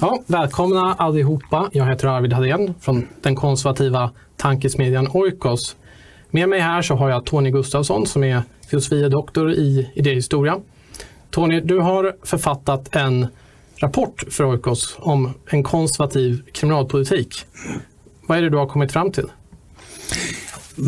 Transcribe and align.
Ja, 0.00 0.22
välkomna 0.26 0.94
allihopa. 0.94 1.70
Jag 1.72 1.86
heter 1.86 2.08
Arvid 2.08 2.32
Hadén 2.32 2.74
från 2.80 3.06
den 3.22 3.36
konservativa 3.36 4.10
tankesmedjan 4.36 5.08
Oikos. 5.08 5.76
Med 6.30 6.48
mig 6.48 6.60
här 6.60 6.82
så 6.82 6.94
har 6.94 7.10
jag 7.10 7.26
Tony 7.26 7.50
Gustafsson 7.50 8.06
som 8.06 8.24
är 8.24 8.42
filosofie 8.70 9.08
doktor 9.08 9.52
i 9.52 9.90
idéhistoria. 9.94 10.60
Tony, 11.30 11.60
du 11.60 11.78
har 11.78 12.16
författat 12.22 12.96
en 12.96 13.26
rapport 13.76 14.24
för 14.30 14.44
Oikos 14.44 14.96
om 14.98 15.34
en 15.46 15.62
konservativ 15.62 16.42
kriminalpolitik. 16.52 17.46
Vad 18.28 18.38
är 18.38 18.42
det 18.42 18.50
du 18.50 18.56
har 18.56 18.66
kommit 18.66 18.92
fram 18.92 19.12
till? 19.12 19.26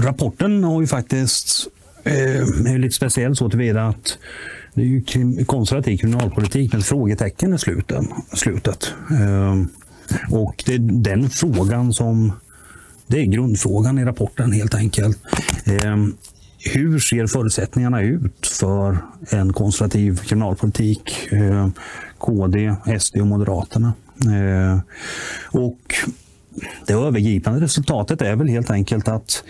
Rapporten 0.02 0.64
har 0.64 0.80
ju 0.80 0.86
faktiskt 0.86 1.68
eh, 2.04 2.72
är 2.72 2.78
lite 2.78 2.94
speciell 2.94 3.36
så 3.36 3.50
tillvida 3.50 3.82
att 3.82 4.18
det 4.74 4.80
är 4.80 4.86
ju 4.86 5.02
krim, 5.02 5.44
konservativ 5.44 5.98
kriminalpolitik 5.98 6.72
med 6.72 6.84
frågetecken 6.84 7.54
i 7.54 7.58
sluten, 7.58 8.08
slutet. 8.32 8.94
Ehm, 9.10 9.68
och 10.30 10.62
det 10.66 10.74
är 10.74 10.78
den 10.78 11.30
frågan 11.30 11.92
som 11.92 12.32
det 13.06 13.20
är 13.20 13.24
grundfrågan 13.24 13.98
i 13.98 14.04
rapporten 14.04 14.52
helt 14.52 14.74
enkelt. 14.74 15.18
Ehm, 15.64 16.14
hur 16.58 16.98
ser 16.98 17.26
förutsättningarna 17.26 18.02
ut 18.02 18.46
för 18.46 18.98
en 19.30 19.52
konservativ 19.52 20.16
kriminalpolitik? 20.16 21.28
Ehm, 21.30 21.72
KD, 22.18 22.74
SD 23.00 23.16
och 23.16 23.26
Moderaterna. 23.26 23.92
Och 25.50 25.94
det 26.86 26.92
övergripande 26.92 27.60
resultatet 27.60 28.22
är 28.22 28.36
väl 28.36 28.48
helt 28.48 28.70
enkelt 28.70 29.08
att 29.08 29.44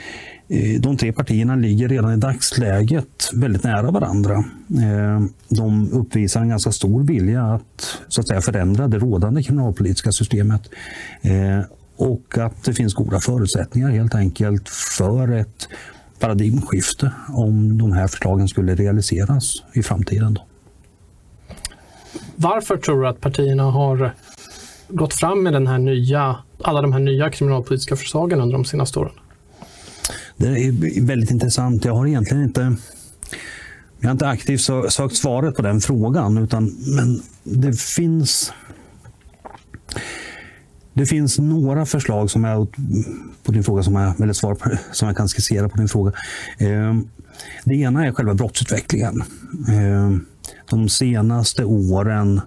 Eh, 0.52 0.80
de 0.80 0.96
tre 0.96 1.12
partierna 1.12 1.56
ligger 1.56 1.88
redan 1.88 2.12
i 2.12 2.16
dagsläget 2.16 3.30
väldigt 3.34 3.64
nära 3.64 3.90
varandra. 3.90 4.34
Eh, 4.82 5.20
de 5.48 5.92
uppvisar 5.92 6.40
en 6.40 6.48
ganska 6.48 6.72
stor 6.72 7.02
vilja 7.02 7.42
att, 7.42 7.98
så 8.08 8.20
att 8.20 8.28
säga, 8.28 8.40
förändra 8.40 8.88
det 8.88 8.98
rådande 8.98 9.42
kriminalpolitiska 9.42 10.12
systemet. 10.12 10.62
Eh, 11.22 11.60
och 11.96 12.38
att 12.38 12.64
det 12.64 12.72
finns 12.72 12.94
goda 12.94 13.20
förutsättningar 13.20 13.90
helt 13.90 14.14
enkelt 14.14 14.68
för 14.68 15.32
ett 15.32 15.68
paradigmskifte 16.18 17.12
om 17.28 17.78
de 17.78 17.92
här 17.92 18.06
förslagen 18.06 18.48
skulle 18.48 18.74
realiseras 18.74 19.62
i 19.72 19.82
framtiden. 19.82 20.34
Då. 20.34 20.46
Varför 22.36 22.76
tror 22.76 23.02
du 23.02 23.08
att 23.08 23.20
partierna 23.20 23.62
har 23.62 24.14
gått 24.88 25.14
fram 25.14 25.42
med 25.42 25.52
den 25.52 25.66
här 25.66 25.78
nya, 25.78 26.36
alla 26.62 26.82
de 26.82 26.92
här 26.92 27.00
nya 27.00 27.30
kriminalpolitiska 27.30 27.96
förslagen 27.96 28.40
under 28.40 28.52
de 28.52 28.64
senaste 28.64 28.98
åren? 28.98 29.12
Det 30.40 30.46
är 30.46 31.06
väldigt 31.06 31.30
intressant. 31.30 31.84
Jag 31.84 31.94
har 31.94 32.06
egentligen 32.06 32.44
inte 32.44 32.76
jag 34.00 34.08
har 34.08 34.12
inte 34.12 34.28
aktivt 34.28 34.60
sökt 34.88 35.16
svaret 35.16 35.54
på 35.56 35.62
den 35.62 35.80
frågan, 35.80 36.38
utan, 36.38 36.76
men 36.96 37.22
det 37.44 37.80
finns 37.80 38.52
det 40.92 41.06
finns 41.06 41.38
några 41.38 41.86
förslag 41.86 42.30
som 42.30 42.44
jag, 42.44 42.76
på 43.42 43.52
din 43.52 43.64
fråga 43.64 43.82
som 43.82 43.94
jag, 43.94 44.20
eller 44.20 44.32
svar 44.32 44.54
på, 44.54 44.70
som 44.92 45.08
jag 45.08 45.16
kan 45.16 45.28
skissera 45.28 45.68
på 45.68 45.76
din 45.76 45.88
fråga. 45.88 46.12
Ehm, 46.58 47.08
det 47.64 47.74
ena 47.74 48.06
är 48.06 48.12
själva 48.12 48.34
brottsutvecklingen. 48.34 49.22
Ehm, 49.68 50.26
de 50.70 50.88
senaste 50.88 51.64
åren 51.64 52.40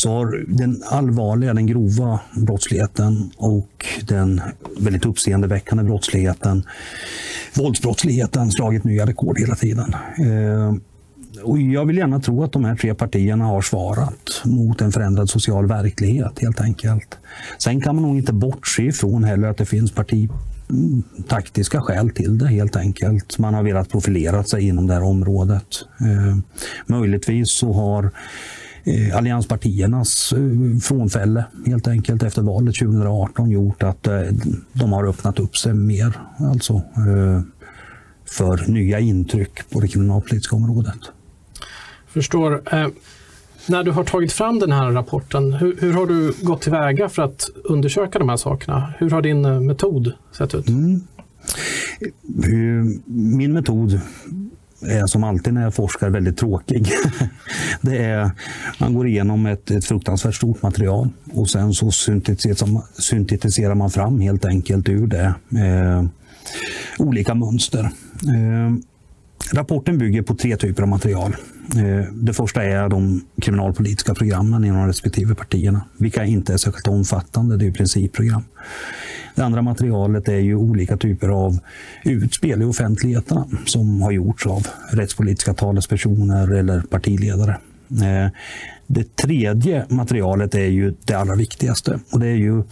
så 0.00 0.10
har 0.10 0.44
den 0.48 0.82
allvarliga, 0.86 1.54
den 1.54 1.66
grova 1.66 2.20
brottsligheten 2.36 3.30
och 3.36 3.86
den 4.02 4.40
väldigt 4.80 5.06
uppseendeväckande 5.06 5.84
brottsligheten, 5.84 6.64
våldsbrottsligheten, 7.54 8.50
slagit 8.50 8.84
nya 8.84 9.06
rekord 9.06 9.38
hela 9.38 9.54
tiden. 9.54 9.94
Eh, 10.18 10.74
och 11.42 11.58
jag 11.58 11.86
vill 11.86 11.96
gärna 11.96 12.20
tro 12.20 12.44
att 12.44 12.52
de 12.52 12.64
här 12.64 12.76
tre 12.76 12.94
partierna 12.94 13.44
har 13.44 13.62
svarat 13.62 14.42
mot 14.44 14.80
en 14.80 14.92
förändrad 14.92 15.30
social 15.30 15.66
verklighet 15.66 16.38
helt 16.40 16.60
enkelt. 16.60 17.18
Sen 17.58 17.80
kan 17.80 17.94
man 17.94 18.02
nog 18.02 18.16
inte 18.16 18.32
bortse 18.32 18.82
ifrån 18.82 19.24
heller 19.24 19.48
att 19.48 19.56
det 19.56 19.66
finns 19.66 19.92
partitaktiska 19.92 21.78
mm, 21.78 21.84
skäl 21.86 22.10
till 22.10 22.38
det 22.38 22.48
helt 22.48 22.76
enkelt. 22.76 23.38
Man 23.38 23.54
har 23.54 23.62
velat 23.62 23.88
profilera 23.88 24.44
sig 24.44 24.68
inom 24.68 24.86
det 24.86 24.94
här 24.94 25.02
området. 25.02 25.66
Eh, 26.00 26.36
möjligtvis 26.86 27.50
så 27.50 27.72
har 27.72 28.04
eh, 28.04 28.10
allianspartiernas 29.14 30.32
eh, 30.32 30.78
frånfälle 30.82 31.44
helt 31.66 31.88
enkelt 31.88 32.22
efter 32.22 32.42
valet 32.42 32.74
2018 32.74 33.50
gjort 33.50 33.82
att 33.82 34.06
eh, 34.06 34.20
de 34.72 34.92
har 34.92 35.08
öppnat 35.08 35.38
upp 35.38 35.56
sig 35.56 35.74
mer. 35.74 36.12
Alltså 36.38 36.74
eh, 36.74 37.42
för 38.26 38.70
nya 38.70 39.00
intryck 39.00 39.70
på 39.70 39.80
det 39.80 39.88
kriminalpolitiska 39.88 40.56
området. 40.56 40.98
Förstår. 42.06 42.62
Eh, 42.74 42.88
när 43.66 43.84
du 43.84 43.90
har 43.90 44.04
tagit 44.04 44.32
fram 44.32 44.58
den 44.58 44.72
här 44.72 44.90
rapporten, 44.90 45.52
hur, 45.52 45.76
hur, 45.80 45.92
har 45.92 46.06
du 46.06 46.32
gått 46.42 46.62
tillväga 46.62 47.08
för 47.08 47.22
att 47.22 47.50
undersöka 47.64 48.18
de 48.18 48.28
här 48.28 48.36
sakerna? 48.36 48.92
Hur 48.98 49.10
har 49.10 49.22
din 49.22 49.44
eh, 49.44 49.60
metod 49.60 50.12
sett 50.32 50.54
ut? 50.54 50.68
Mm. 50.68 51.00
Min 53.06 53.52
metod 53.52 54.00
är 54.82 55.06
som 55.06 55.24
alltid 55.24 55.54
när 55.54 55.62
jag 55.62 55.74
forskar 55.74 56.10
väldigt 56.10 56.36
tråkig. 56.36 56.88
Det 57.80 57.98
är, 57.98 58.30
man 58.78 58.94
går 58.94 59.06
igenom 59.08 59.46
ett, 59.46 59.70
ett 59.70 59.84
fruktansvärt 59.84 60.34
stort 60.34 60.62
material 60.62 61.08
och 61.32 61.50
sen 61.50 61.74
så 61.74 61.90
syntetiserar, 61.90 63.74
man 63.74 63.90
fram 63.90 64.20
helt 64.20 64.44
enkelt 64.44 64.88
ur 64.88 65.06
det 65.06 65.34
eh, 65.56 66.04
olika 66.98 67.34
mönster. 67.34 67.84
Eh, 68.22 68.74
Rapporten 69.52 69.98
bygger 69.98 70.22
på 70.22 70.34
tre 70.34 70.56
typer 70.56 70.82
av 70.82 70.88
material. 70.88 71.36
Eh, 71.76 72.12
det 72.12 72.32
första 72.32 72.62
är 72.62 72.88
de 72.88 73.24
kriminalpolitiska 73.42 74.14
programmen 74.14 74.64
inom 74.64 74.86
respektive 74.86 75.34
partierna, 75.34 75.84
vilka 75.98 76.24
inte 76.24 76.52
är 76.52 76.56
särskilt 76.56 76.88
omfattande. 76.88 77.56
Det 77.56 77.66
är 77.66 77.72
principprogram. 77.72 78.42
Det 79.34 79.42
andra 79.42 79.62
materialet 79.62 80.28
är 80.28 80.38
ju 80.38 80.54
olika 80.54 80.96
typer 80.96 81.28
av 81.28 81.58
utspel 82.04 82.62
i 82.62 82.64
offentligheterna 82.64 83.46
som 83.66 84.02
har 84.02 84.10
gjorts 84.10 84.46
av 84.46 84.66
rättspolitiska 84.90 85.54
talespersoner 85.54 86.48
eller 86.52 86.80
partiledare. 86.80 87.56
Eh, 87.90 88.32
det 88.86 89.16
tredje 89.16 89.84
materialet 89.88 90.54
är 90.54 90.66
ju 90.66 90.94
det 91.04 91.14
allra 91.14 91.34
viktigaste 91.34 92.00
och 92.12 92.20
det 92.20 92.26
är 92.26 92.36
ju 92.36 92.62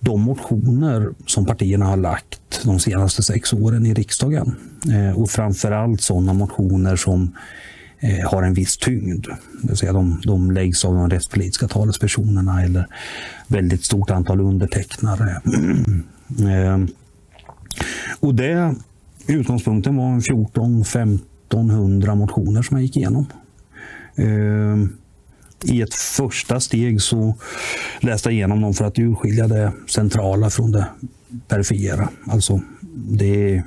de 0.00 0.20
motioner 0.20 1.10
som 1.26 1.46
partierna 1.46 1.84
har 1.84 1.96
lagt 1.96 2.64
de 2.64 2.78
senaste 2.78 3.22
sex 3.22 3.52
åren 3.52 3.86
i 3.86 3.94
riksdagen. 3.94 4.56
Eh, 4.92 5.20
och 5.20 5.30
framförallt 5.30 6.00
sådana 6.00 6.32
motioner 6.32 6.96
som 6.96 7.32
eh, 8.04 8.30
har 8.30 8.42
en 8.42 8.54
viss 8.54 8.76
tyngd. 8.76 9.26
Det 9.62 9.68
vill 9.68 9.76
säga 9.76 9.92
de, 9.92 10.20
de 10.24 10.50
läggs 10.50 10.84
av 10.84 10.94
de 10.94 11.10
rättspolitiska 11.10 11.68
talespersonerna 11.68 12.62
eller 12.62 12.86
väldigt 13.46 13.84
stort 13.84 14.10
antal 14.10 14.40
undertecknare. 14.40 15.40
Eh, 16.40 16.78
och 18.20 18.34
det, 18.34 18.74
utgångspunkten 19.26 19.96
var 19.96 20.20
14-1500 20.20 22.14
motioner 22.14 22.62
som 22.62 22.76
jag 22.76 22.84
gick 22.84 22.96
igenom. 22.96 23.26
Eh, 24.14 24.76
I 25.74 25.82
ett 25.82 25.94
första 25.94 26.60
steg 26.60 27.02
så 27.02 27.34
läste 28.00 28.28
jag 28.28 28.34
igenom 28.34 28.60
dem 28.60 28.74
för 28.74 28.84
att 28.84 28.98
urskilja 28.98 29.48
det 29.48 29.72
centrala 29.88 30.50
från 30.50 30.72
det 30.72 30.86
perifera. 31.48 32.08
Alltså 32.26 32.60
det 32.94 33.62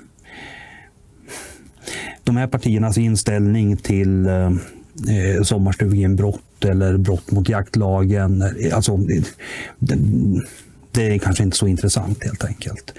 de 2.27 2.37
här 2.37 2.47
partiernas 2.47 2.97
inställning 2.97 3.77
till 3.77 4.25
eh, 4.25 4.45
eh 4.45 5.43
sommarstugeinbrott 5.43 6.65
eller 6.65 6.97
brott 6.97 7.31
mot 7.31 7.49
jaktlagen. 7.49 8.41
Eh, 8.41 8.75
alltså, 8.75 8.97
det, 8.97 9.97
det, 10.91 11.13
är 11.13 11.17
kanske 11.17 11.43
inte 11.43 11.57
så 11.57 11.67
intressant 11.67 12.23
helt 12.23 12.43
enkelt. 12.43 12.93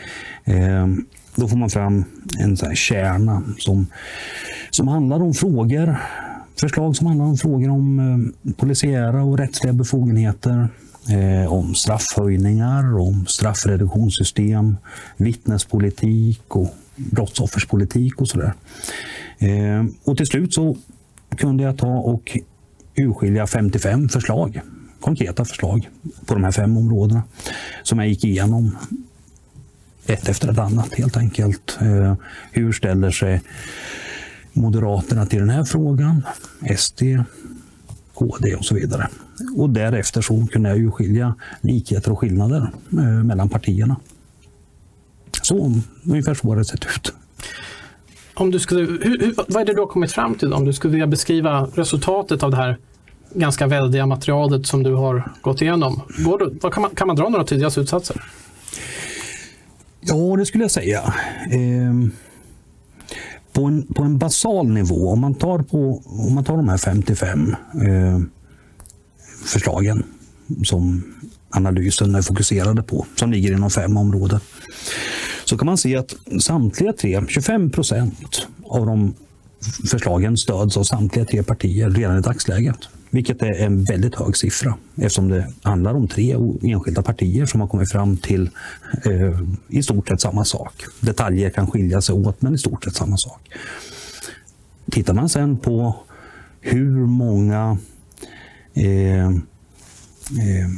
Eh, 0.44 0.87
då 1.34 1.49
får 1.49 1.56
man 1.56 1.71
fram 1.71 2.05
en 2.38 2.56
så 2.56 2.67
här 2.67 2.75
kärna 2.75 3.43
som, 3.59 3.87
som 4.71 4.88
handlar 4.88 5.22
om 5.22 5.34
frågor 5.34 5.97
Förslag 6.61 6.97
som 6.97 7.06
handlar 7.06 7.26
om 7.26 7.37
frågor 7.37 7.70
om 7.70 7.99
eh, 7.99 8.52
polisiära 8.52 9.25
och 9.25 9.38
rättsliga 9.38 9.73
befogenheter, 9.73 10.69
eh, 11.08 11.52
om 11.52 11.75
straffhöjningar, 11.75 12.99
om 12.99 13.26
straffreduktionssystem, 13.26 14.76
vittnespolitik 15.17 16.56
och 16.56 16.75
brottsofferspolitik 16.97 18.20
och 18.20 18.29
sådär. 18.29 18.52
Eh, 19.38 19.85
och 20.05 20.17
till 20.17 20.26
slut 20.26 20.55
så 20.55 20.76
kunde 21.37 21.64
jag 21.64 21.79
ta 21.79 21.99
och 21.99 22.38
urskilja 22.94 23.46
55 23.46 24.08
förslag, 24.08 24.61
konkreta 25.00 25.44
förslag 25.44 25.88
på 26.26 26.35
de 26.35 26.44
här 26.44 26.52
fem 26.52 26.76
områdena 26.76 27.23
som 27.82 27.99
jag 27.99 28.08
gick 28.08 28.25
igenom 28.25 28.76
ett 30.06 30.29
efter 30.29 30.50
ett 30.50 30.58
annat 30.58 30.94
helt 30.94 31.17
enkelt. 31.17 31.79
Eh, 31.81 32.14
hur 32.52 32.73
ställer 32.73 33.11
sig 33.11 33.40
Moderaterna 34.52 35.26
till 35.26 35.38
den 35.38 35.50
här 35.50 35.64
frågan, 35.64 36.23
SD, 36.76 37.02
KD 38.14 38.55
och 38.55 38.64
så 38.64 38.75
vidare. 38.75 39.08
Och 39.56 39.70
därefter 39.70 40.20
så 40.20 40.46
kunde 40.46 40.69
jag 40.69 40.79
urskilja 40.79 41.35
likheter 41.61 42.12
och 42.12 42.19
skillnader 42.19 42.70
eh, 42.93 43.25
mellan 43.25 43.49
partierna. 43.49 43.96
Så 45.43 45.73
ungefär 46.05 46.35
så 46.35 46.49
har 46.49 46.56
det 46.56 46.64
sett 46.64 46.85
ut. 46.85 47.14
Om 48.38 48.50
du 48.50 48.58
skulle, 48.58 48.81
hur, 48.81 49.19
hur, 49.19 49.35
vad 49.49 49.62
är 49.62 49.64
det 49.64 49.75
du 49.75 49.81
har 49.81 49.87
kommit 49.87 50.12
fram 50.12 50.35
till 50.35 50.52
om 50.52 50.64
du 50.64 50.73
skulle 50.73 50.93
vilja 50.93 51.06
beskriva 51.06 51.69
resultatet 51.75 52.43
av 52.43 52.50
det 52.50 52.56
här 52.56 52.79
ganska 53.35 53.67
väldiga 53.67 54.06
materialet 54.06 54.67
som 54.67 54.82
du 54.82 54.94
har 54.94 55.32
gått 55.40 55.62
igenom. 55.62 56.02
Går 56.19 56.38
du, 56.38 56.58
vad 56.62 56.73
kan, 56.75 56.82
man, 56.82 56.90
kan 56.90 57.06
man 57.06 57.17
dra 57.17 57.29
några 57.29 57.44
tydliga 57.44 57.70
slutsatser? 57.70 58.23
Ja, 60.00 60.37
det 60.37 60.46
skulle 60.46 60.64
jag 60.64 60.70
säga. 60.70 61.14
Eh, 61.50 62.11
på, 63.52 63.64
en, 63.64 63.82
på 63.94 64.02
en 64.02 64.19
basal 64.19 64.69
nivå, 64.69 65.08
om 65.08 65.20
man 65.20 65.35
tar, 65.35 65.58
på, 65.58 66.02
om 66.05 66.35
man 66.35 66.44
tar 66.44 66.56
de 66.56 66.69
här 66.69 66.79
55 66.79 67.56
eh, 67.75 68.20
förslagen 69.44 70.05
som 70.64 71.14
analysen 71.50 72.14
är 72.14 72.23
fokuserade 72.23 72.82
på, 72.82 73.06
som 73.17 73.32
ligger 73.32 73.52
inom 73.52 73.70
fem 73.70 73.96
områden, 73.96 74.40
så 75.49 75.59
kan 75.59 75.67
man 75.67 75.79
se 75.79 75.97
att 75.97 76.15
samtliga 76.41 76.93
tre, 76.93 77.23
25 77.29 77.71
procent 77.71 78.47
av 78.65 78.87
de 78.87 79.15
förslagen 79.91 80.37
stöds 80.37 80.77
av 80.77 80.83
samtliga 80.83 81.25
tre 81.25 81.43
partier 81.43 81.91
redan 81.91 82.19
i 82.19 82.21
dagsläget. 82.21 82.79
Vilket 83.11 83.43
är 83.43 83.53
en 83.53 83.85
väldigt 83.85 84.15
hög 84.15 84.37
siffra 84.37 84.75
eftersom 84.97 85.29
det 85.29 85.53
handlar 85.62 85.95
om 85.95 86.09
tre 86.09 86.37
enskilda 86.62 87.03
partier 87.03 87.47
som 87.47 87.61
har 87.61 87.69
kommit 87.69 87.93
fram 87.93 88.17
till 88.17 88.50
eh, 89.05 89.41
i 89.69 89.83
stort 89.83 90.09
sett 90.09 90.21
samma 90.21 90.45
sak. 90.45 90.75
Detaljer 91.00 91.50
kan 91.50 91.71
skilja 91.71 92.00
sig 92.00 92.15
åt, 92.15 92.43
men 92.43 92.55
i 92.55 92.59
stort 92.59 92.85
sett 92.85 92.95
samma 92.95 93.17
sak. 93.17 93.41
Tittar 94.91 95.15
man 95.15 95.29
sen 95.29 95.59
på 95.59 95.97
hur 96.61 97.06
många 97.06 97.79
eh, 98.75 99.27
eh, 99.27 100.69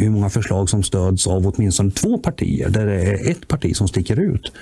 hur 0.00 0.10
många 0.10 0.30
förslag 0.30 0.70
som 0.70 0.82
stöds 0.82 1.26
av 1.26 1.46
åtminstone 1.46 1.90
två 1.90 2.18
partier, 2.18 2.68
där 2.68 2.86
det 2.86 3.02
är 3.02 3.30
ett 3.30 3.48
parti 3.48 3.76
som 3.76 3.88
sticker 3.88 4.20
ut, 4.20 4.52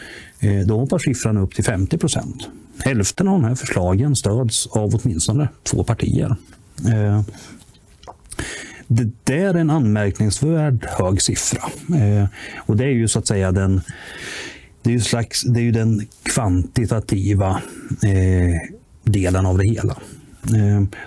eh, 0.40 0.66
då 0.66 0.78
hoppar 0.78 0.98
siffran 0.98 1.36
upp 1.36 1.54
till 1.54 1.64
50 1.64 1.98
procent. 1.98 2.48
Hälften 2.78 3.28
av 3.28 3.40
de 3.40 3.48
här 3.48 3.54
förslagen 3.54 4.16
stöds 4.16 4.66
av 4.66 4.94
åtminstone 4.94 5.48
två 5.62 5.84
partier. 5.84 6.36
Eh, 6.86 7.22
det 8.86 9.10
där 9.24 9.54
är 9.54 9.54
en 9.54 9.70
anmärkningsvärd 9.70 10.86
hög 10.88 11.22
siffra. 11.22 11.62
Eh, 11.96 12.26
och 12.66 12.76
det 12.76 12.84
är 12.84 12.88
ju 12.88 13.08
så 13.08 13.18
att 13.18 13.26
säga 13.26 13.52
den, 13.52 13.80
det 14.82 14.90
är 14.90 14.94
ju 14.94 15.00
slags, 15.00 15.42
det 15.42 15.60
är 15.60 15.64
ju 15.64 15.72
den 15.72 16.06
kvantitativa 16.22 17.62
delen 19.04 19.46
av 19.46 19.58
det 19.58 19.68
hela. 19.68 19.98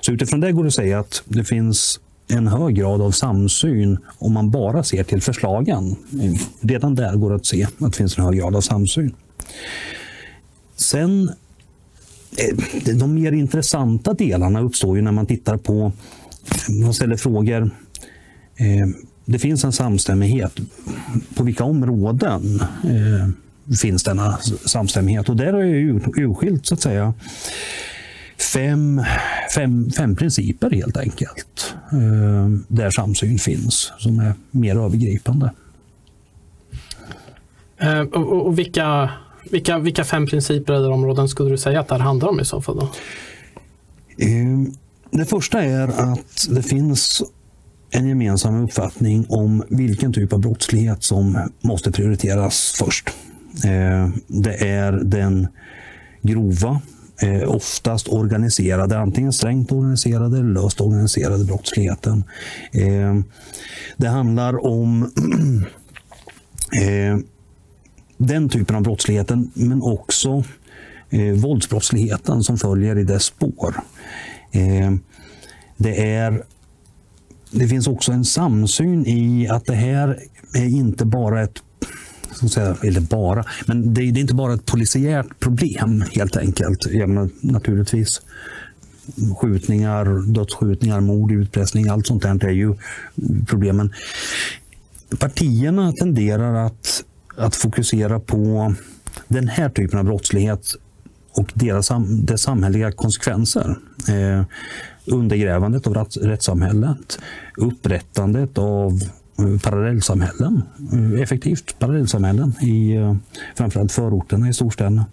Så 0.01 0.11
utifrån 0.11 0.39
det 0.39 0.51
går 0.51 0.63
det 0.63 0.67
att 0.67 0.73
säga 0.73 0.99
att 0.99 1.23
det 1.25 1.43
finns 1.43 1.99
en 2.31 2.47
hög 2.47 2.75
grad 2.75 3.01
av 3.01 3.11
samsyn 3.11 3.97
om 4.17 4.33
man 4.33 4.51
bara 4.51 4.83
ser 4.83 5.03
till 5.03 5.21
förslagen. 5.21 5.95
Redan 6.61 6.95
där 6.95 7.15
går 7.15 7.29
det 7.29 7.35
att 7.35 7.45
se 7.45 7.63
att 7.63 7.91
det 7.91 7.97
finns 7.97 8.17
en 8.17 8.25
hög 8.25 8.37
grad 8.37 8.55
av 8.55 8.61
samsyn. 8.61 9.15
Sen 10.75 11.31
eh, 12.37 12.95
de 12.95 13.13
mer 13.13 13.31
intressanta 13.31 14.13
delarna 14.13 14.61
uppstår 14.61 14.95
ju 14.95 15.01
när 15.01 15.11
man 15.11 15.25
tittar 15.25 15.57
på, 15.57 15.91
man 16.83 16.93
ställer 16.93 17.17
frågor. 17.17 17.69
Eh, 18.55 18.87
det 19.25 19.39
finns 19.39 19.63
en 19.63 19.71
samstämmighet. 19.71 20.59
På 21.35 21.43
vilka 21.43 21.63
områden 21.63 22.61
eh, 22.83 23.75
finns 23.77 24.03
denna 24.03 24.37
samstämmighet? 24.65 25.29
Och 25.29 25.35
där 25.35 25.53
har 25.53 25.61
jag 25.61 26.01
urskilt 26.17 26.65
så 26.65 26.73
att 26.73 26.81
säga 26.81 27.13
fem, 28.53 29.01
fem, 29.55 29.89
fem 29.91 30.15
principer 30.15 30.69
helt 30.69 30.97
enkelt. 30.97 31.75
Eh, 31.91 32.49
där 32.67 32.89
samsyn 32.89 33.39
finns, 33.39 33.91
som 33.97 34.19
är 34.19 34.33
mer 34.51 34.75
övergripande. 34.75 35.51
Eh, 37.77 38.01
och, 38.01 38.47
och 38.47 38.59
vilka, 38.59 39.09
vilka, 39.51 39.79
vilka 39.79 40.03
fem 40.03 40.25
principer 40.25 40.73
eller 40.73 40.91
områden 40.91 41.29
skulle 41.29 41.49
du 41.49 41.57
säga 41.57 41.79
att 41.79 41.87
det 41.87 41.95
här 41.95 42.01
handlar 42.01 42.29
om 42.29 42.39
i 42.39 42.45
så 42.45 42.61
fall? 42.61 42.75
Då? 42.75 42.89
Eh, 44.25 44.73
det 45.11 45.25
första 45.25 45.63
är 45.63 45.87
att 45.87 46.47
det 46.49 46.63
finns 46.63 47.23
en 47.89 48.07
gemensam 48.07 48.63
uppfattning 48.63 49.25
om 49.29 49.63
vilken 49.69 50.13
typ 50.13 50.33
av 50.33 50.39
brottslighet 50.39 51.03
som 51.03 51.49
måste 51.61 51.91
prioriteras 51.91 52.75
först. 52.79 53.09
Det 54.27 54.67
är 54.67 54.91
den 54.91 55.47
grova 56.21 56.81
eh, 57.21 57.49
oftast 57.49 58.07
organiserade, 58.07 58.99
antingen 58.99 59.33
strängt 59.33 59.71
organiserade 59.71 60.37
eller 60.37 60.53
löst 60.53 60.81
organiserade 60.81 61.45
brottsligheten. 61.45 62.23
Eh, 62.71 63.19
det 63.97 64.07
handlar 64.07 64.65
om 64.65 65.03
eh, 66.81 67.17
den 68.17 68.49
typen 68.49 68.75
av 68.75 68.81
brottsligheten, 68.81 69.51
men 69.53 69.81
också 69.81 70.43
eh, 71.09 71.33
våldsbrottsligheten 71.33 72.43
som 72.43 72.57
följer 72.57 72.97
i 72.97 73.03
dess 73.03 73.23
spår. 73.23 73.75
Eh, 74.51 74.91
det, 75.77 76.13
är, 76.13 76.43
det 77.51 77.67
finns 77.67 77.87
också 77.87 78.11
en 78.11 78.25
samsyn 78.25 79.05
i 79.07 79.47
att 79.47 79.65
det 79.65 79.75
här 79.75 80.19
är 80.55 80.65
inte 80.65 81.05
bara 81.05 81.41
ett 81.41 81.63
så 82.33 82.45
att 82.45 82.51
säga, 82.51 82.77
eller 82.83 83.01
bara, 83.01 83.45
men 83.65 83.93
det, 83.93 84.11
det 84.11 84.19
är 84.19 84.21
inte 84.21 84.33
bara 84.33 84.53
ett 84.53 84.65
polisiärt 84.65 85.39
problem 85.39 86.03
helt 86.11 86.37
enkelt. 86.37 86.91
Menar, 86.91 87.29
naturligtvis 87.39 88.21
skjutningar, 89.37 90.33
dödsskjutningar, 90.33 90.99
mord, 90.99 91.31
utpressning, 91.31 91.87
allt 91.87 92.07
sånt 92.07 92.23
där 92.23 92.45
är 92.45 92.51
ju 92.51 92.75
problemen. 93.47 93.93
Partierna 95.19 95.91
tenderar 95.91 96.65
att, 96.65 97.03
att 97.37 97.55
fokusera 97.55 98.19
på 98.19 98.73
den 99.27 99.47
här 99.47 99.69
typen 99.69 99.99
av 99.99 100.05
brottslighet 100.05 100.75
och 101.33 101.51
deras, 101.53 101.91
dess 102.07 102.41
samhälleliga 102.41 102.91
konsekvenser. 102.91 103.75
Eh, 104.09 104.45
undergrävandet 105.05 105.87
av 105.87 105.93
rättssamhället, 106.21 107.19
upprättandet 107.57 108.57
av 108.57 109.01
parallellsamhällen, 109.63 110.63
eh, 110.93 111.21
effektivt 111.21 111.79
parallellsamhällen 111.79 112.53
i 112.61 112.95
eh, 112.95 113.15
framförallt 113.55 113.91
förorterna 113.91 114.49
i 114.49 114.53
storstäderna. 114.53 115.05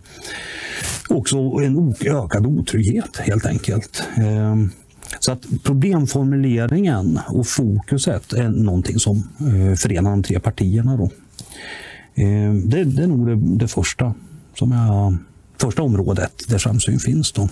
Också 1.08 1.38
en 1.38 1.94
ökad 2.00 2.46
otrygghet 2.46 3.16
helt 3.16 3.46
enkelt. 3.46 4.02
Eh, 4.16 4.56
så 5.20 5.32
att 5.32 5.42
problemformuleringen 5.64 7.20
och 7.28 7.46
fokuset 7.46 8.32
är 8.32 8.48
någonting 8.48 8.98
som 8.98 9.28
förenar 9.76 10.10
de 10.10 10.22
tre 10.22 10.40
partierna. 10.40 10.96
Då. 10.96 11.10
Det, 12.64 12.84
det 12.84 13.02
är 13.02 13.06
nog 13.06 13.26
det, 13.26 13.36
det 13.64 13.68
första, 13.68 14.14
som 14.54 14.72
jag, 14.72 15.16
första 15.60 15.82
området 15.82 16.32
där 16.48 16.58
samsyn 16.58 16.98
finns. 16.98 17.32
Då. 17.32 17.48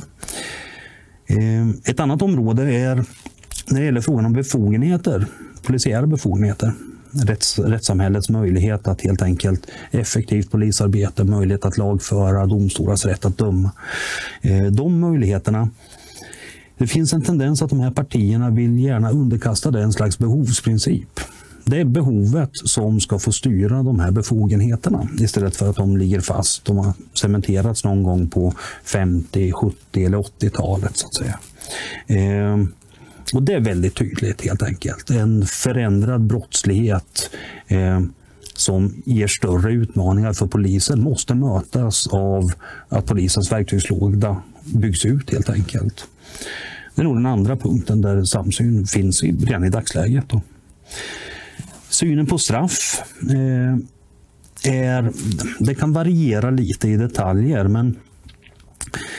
Ett 1.85 2.01
annat 2.01 2.23
område 2.23 2.75
är 2.75 3.05
när 3.67 3.81
det 3.81 3.87
gäller 3.87 4.01
frågan 4.01 4.27
om 4.27 4.33
befogenheter 4.33 5.27
polisiära 5.67 6.07
befogenheter. 6.07 6.73
Rätts, 7.11 7.59
rättssamhällets 7.59 8.29
möjlighet 8.29 8.89
att 8.89 9.01
helt 9.01 9.23
enkelt 9.23 9.67
effektivt 9.91 10.51
polisarbete, 10.51 11.25
möjlighet 11.25 11.65
att 11.65 11.79
lagföra, 11.79 12.47
domstolars 12.47 13.05
rätt 13.05 13.25
att 13.25 13.39
döma. 13.39 13.71
Eh, 14.43 14.65
de 14.65 15.01
möjligheterna 15.01 15.69
det 16.79 16.87
finns 16.87 17.13
en 17.13 17.23
tendens 17.23 17.63
att 17.63 17.71
de 17.71 17.81
här 17.81 17.91
partierna 17.91 18.51
vill 18.51 18.79
gärna 18.79 19.11
underkasta 19.11 19.71
det 19.71 19.83
en 19.83 19.93
slags 19.93 20.19
behovsprincip. 20.19 21.21
Det 21.65 21.81
är 21.81 21.85
behovet 21.85 22.51
som 22.53 23.01
ska 23.01 23.19
få 23.19 23.33
styra 23.33 23.83
de 23.83 24.01
här 24.01 24.11
befogenheterna 24.11 25.09
istället 25.21 25.57
för 25.57 25.71
att 25.71 25.77
de 25.77 25.97
ligger 25.97 26.21
fast. 26.21 26.65
De 26.65 26.77
har 26.77 26.93
cementerats 27.15 27.85
någon 27.85 28.03
gång 28.03 28.29
på 28.29 28.55
50, 28.85 29.53
70 29.53 30.05
eller 30.05 30.19
80-talet. 30.19 30.97
så 30.97 31.07
att 31.07 31.15
säga. 31.15 31.39
Eh, 32.07 32.57
och 33.35 33.43
Det 33.43 33.53
är 33.53 33.61
väldigt 33.61 33.95
tydligt 33.95 34.45
helt 34.45 34.63
enkelt. 34.63 35.11
En 35.11 35.47
förändrad 35.47 36.21
brottslighet 36.21 37.31
eh, 37.67 38.01
som 38.55 39.03
ger 39.05 39.27
större 39.27 39.73
utmaningar 39.73 40.33
för 40.33 40.47
polisen 40.47 41.03
måste 41.03 41.35
mötas 41.35 42.07
av 42.07 42.53
att 42.89 43.07
polisens 43.07 43.53
verktygslåda 43.53 44.43
byggs 44.65 45.05
ut 45.05 45.33
helt 45.33 45.51
enkelt. 45.51 46.07
Det 46.95 47.03
är 47.03 47.05
nog 47.05 47.17
den 47.17 47.27
andra 47.27 47.57
punkten 47.57 48.01
där 48.01 48.25
samsyn 48.25 48.87
finns 48.87 49.23
redan 49.23 49.65
i 49.65 49.71
dagsläget. 49.71 50.25
Då. 50.29 50.43
Synen 51.89 52.27
på 52.27 52.39
straff 52.39 53.03
eh, 53.31 53.77
är, 54.73 55.13
det 55.59 55.75
kan 55.75 55.93
variera 55.93 56.51
lite 56.51 56.89
i 56.89 56.97
detaljer 56.97 57.69
men 57.69 57.97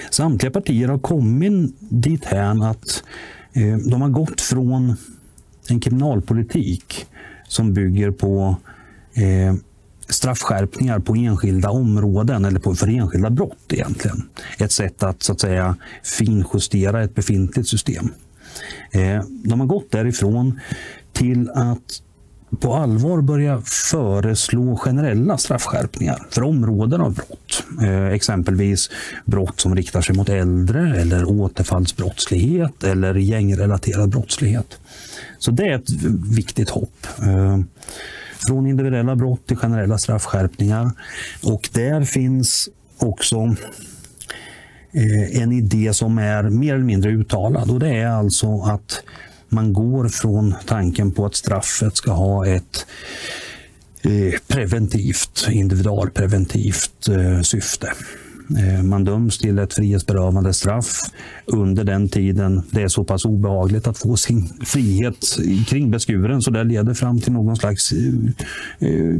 samtliga 0.09 0.51
partier 0.51 0.87
har 0.87 0.99
kommit 0.99 1.75
dithän 1.79 2.61
att 2.61 3.03
Eh, 3.57 3.77
de 3.77 4.01
har 4.01 4.09
gått 4.09 4.41
från 4.41 4.95
en 5.69 5.79
kriminalpolitik 5.79 7.05
som 7.47 7.73
bygger 7.73 8.11
på 8.11 8.55
eh, 9.13 9.55
straffskärpningar 10.09 10.99
på 10.99 11.15
enskilda 11.15 11.69
områden 11.69 12.45
eller 12.45 12.59
på, 12.59 12.75
för 12.75 12.87
enskilda 12.87 13.29
brott 13.29 13.73
egentligen. 13.73 14.29
Ett 14.57 14.71
sätt 14.71 15.03
att 15.03 15.23
så 15.23 15.33
att 15.33 15.39
säga 15.39 15.75
finjustera 16.03 17.03
ett 17.03 17.15
befintligt 17.15 17.69
system. 17.69 18.13
Eh, 18.91 19.23
de 19.27 19.59
har 19.59 19.67
gått 19.67 19.91
därifrån 19.91 20.59
till 21.13 21.49
att 21.49 22.01
på 22.59 22.73
allvar 22.73 23.21
börja 23.21 23.61
föreslå 23.61 24.77
generella 24.77 25.37
straffskärpningar 25.37 26.27
för 26.29 26.43
områden 26.43 27.01
av 27.01 27.13
brott. 27.13 27.63
Eh, 27.81 28.07
exempelvis 28.07 28.89
brott 29.25 29.59
som 29.59 29.75
riktar 29.75 30.01
sig 30.01 30.15
mot 30.15 30.29
äldre 30.29 31.01
eller 31.01 31.25
återfallsbrottslighet 31.25 32.83
eller 32.83 33.15
gängrelaterad 33.15 34.09
brottslighet. 34.09 34.79
Så 35.39 35.51
det 35.51 35.67
är 35.67 35.75
ett 35.75 35.89
viktigt 36.35 36.69
hopp. 36.69 37.07
Eh, 37.21 37.59
från 38.47 38.67
individuella 38.67 39.15
brott 39.15 39.47
till 39.47 39.57
generella 39.57 39.97
straffskärpningar. 39.97 40.91
Och 41.43 41.69
där 41.73 42.03
finns 42.03 42.69
också 42.97 43.55
eh, 44.91 45.41
en 45.41 45.51
idé 45.51 45.93
som 45.93 46.17
är 46.17 46.43
mer 46.43 46.73
eller 46.73 46.83
mindre 46.83 47.11
uttalad 47.11 47.71
och 47.71 47.79
det 47.79 47.89
är 47.89 48.07
alltså 48.07 48.61
att 48.61 49.03
man 49.49 49.73
går 49.73 50.07
från 50.07 50.53
tanken 50.65 51.11
på 51.11 51.25
att 51.25 51.35
straffet 51.35 51.97
ska 51.97 52.11
ha 52.11 52.47
ett 52.47 52.85
eh, 54.01 54.39
preventivt, 54.47 55.47
individualpreventivt 55.51 57.07
eh, 57.07 57.41
syfte. 57.41 57.93
Eh, 58.57 58.83
man 58.83 59.03
döms 59.03 59.37
till 59.37 59.59
ett 59.59 59.73
frihetsberövande 59.73 60.53
straff 60.53 61.01
under 61.45 61.83
den 61.83 62.09
tiden 62.09 62.61
det 62.71 62.81
är 62.81 62.87
så 62.87 63.03
pass 63.03 63.25
obehagligt 63.25 63.87
att 63.87 63.97
få 63.97 64.17
sin 64.17 64.49
frihet 64.65 65.37
kringbeskuren 65.67 66.41
så 66.41 66.51
det 66.51 66.63
leder 66.63 66.93
fram 66.93 67.21
till 67.21 67.33
någon 67.33 67.57
slags 67.57 67.93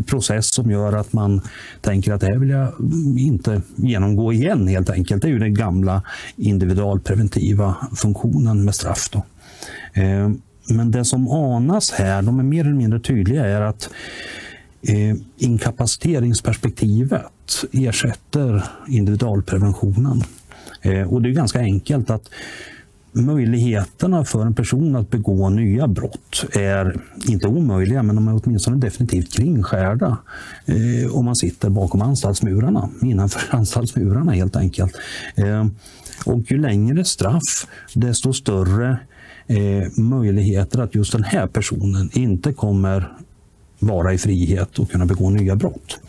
process 0.05 0.53
som 0.53 0.71
gör 0.71 0.93
att 0.93 1.13
man 1.13 1.41
tänker 1.81 2.13
att 2.13 2.21
det 2.21 2.27
här 2.27 2.37
vill 2.37 2.49
jag 2.49 2.73
inte 3.17 3.61
genomgå 3.75 4.33
igen 4.33 4.67
helt 4.67 4.89
enkelt. 4.89 5.21
Det 5.21 5.27
är 5.27 5.31
ju 5.31 5.39
den 5.39 5.53
gamla 5.53 6.03
individualpreventiva 6.35 7.75
funktionen 7.95 8.65
med 8.65 8.75
straff. 8.75 9.09
Då. 9.11 9.23
Ehm, 9.97 10.41
men 10.69 10.91
det 10.91 11.05
som 11.05 11.27
anas 11.27 11.91
här, 11.91 12.21
de 12.21 12.39
är 12.39 12.43
mer 12.43 12.61
eller 12.61 12.73
mindre 12.73 12.99
tydliga, 12.99 13.45
är 13.45 13.61
att 13.61 13.89
ehm, 14.87 15.19
inkapaciteringsperspektivet 15.37 17.65
ersätter 17.71 18.63
individualpreventionen. 18.87 20.23
Ehm, 20.81 21.09
och 21.09 21.21
det 21.21 21.29
är 21.29 21.33
ganska 21.33 21.59
enkelt 21.59 22.09
att 22.09 22.29
möjligheterna 23.17 24.25
för 24.25 24.45
en 24.45 24.55
person 24.55 24.95
att 24.95 25.09
begå 25.09 25.49
nya 25.49 25.87
brott 25.87 26.45
är 26.53 27.01
inte 27.27 27.47
omöjliga, 27.47 28.03
men 28.03 28.15
de 28.15 28.27
är 28.27 28.41
åtminstone 28.43 28.77
definitivt 28.77 29.33
kringskärda 29.33 30.17
eh, 30.65 31.15
om 31.15 31.25
man 31.25 31.35
sitter 31.35 31.69
bakom 31.69 32.01
anstaltsmurarna, 32.01 32.89
innanför 33.01 33.41
anstaltsmurarna 33.57 34.31
helt 34.31 34.55
enkelt. 34.55 34.95
Eh, 35.35 35.65
och 36.25 36.51
ju 36.51 36.57
längre 36.57 37.05
straff, 37.05 37.67
desto 37.93 38.33
större 38.33 38.99
eh, 39.47 39.97
möjligheter 39.97 40.79
att 40.79 40.95
just 40.95 41.11
den 41.11 41.23
här 41.23 41.47
personen 41.47 42.09
inte 42.13 42.53
kommer 42.53 43.13
vara 43.79 44.13
i 44.13 44.17
frihet 44.17 44.79
och 44.79 44.91
kunna 44.91 45.05
begå 45.05 45.29
nya 45.29 45.55
brott. 45.55 45.99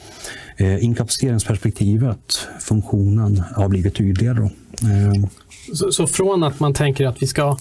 Eh, 0.57 0.85
inkapaciteringsperspektivet, 0.85 2.49
funktionen, 2.61 3.43
har 3.55 3.69
blivit 3.69 3.95
tydligare. 3.95 4.45
Eh. 4.83 5.29
Så, 5.75 5.93
så, 5.93 6.07
från 6.07 6.43
att 6.43 6.61
man 6.61 6.75
tänker 6.75 7.07
att 7.07 7.23
vi 7.23 7.27
ska 7.27 7.57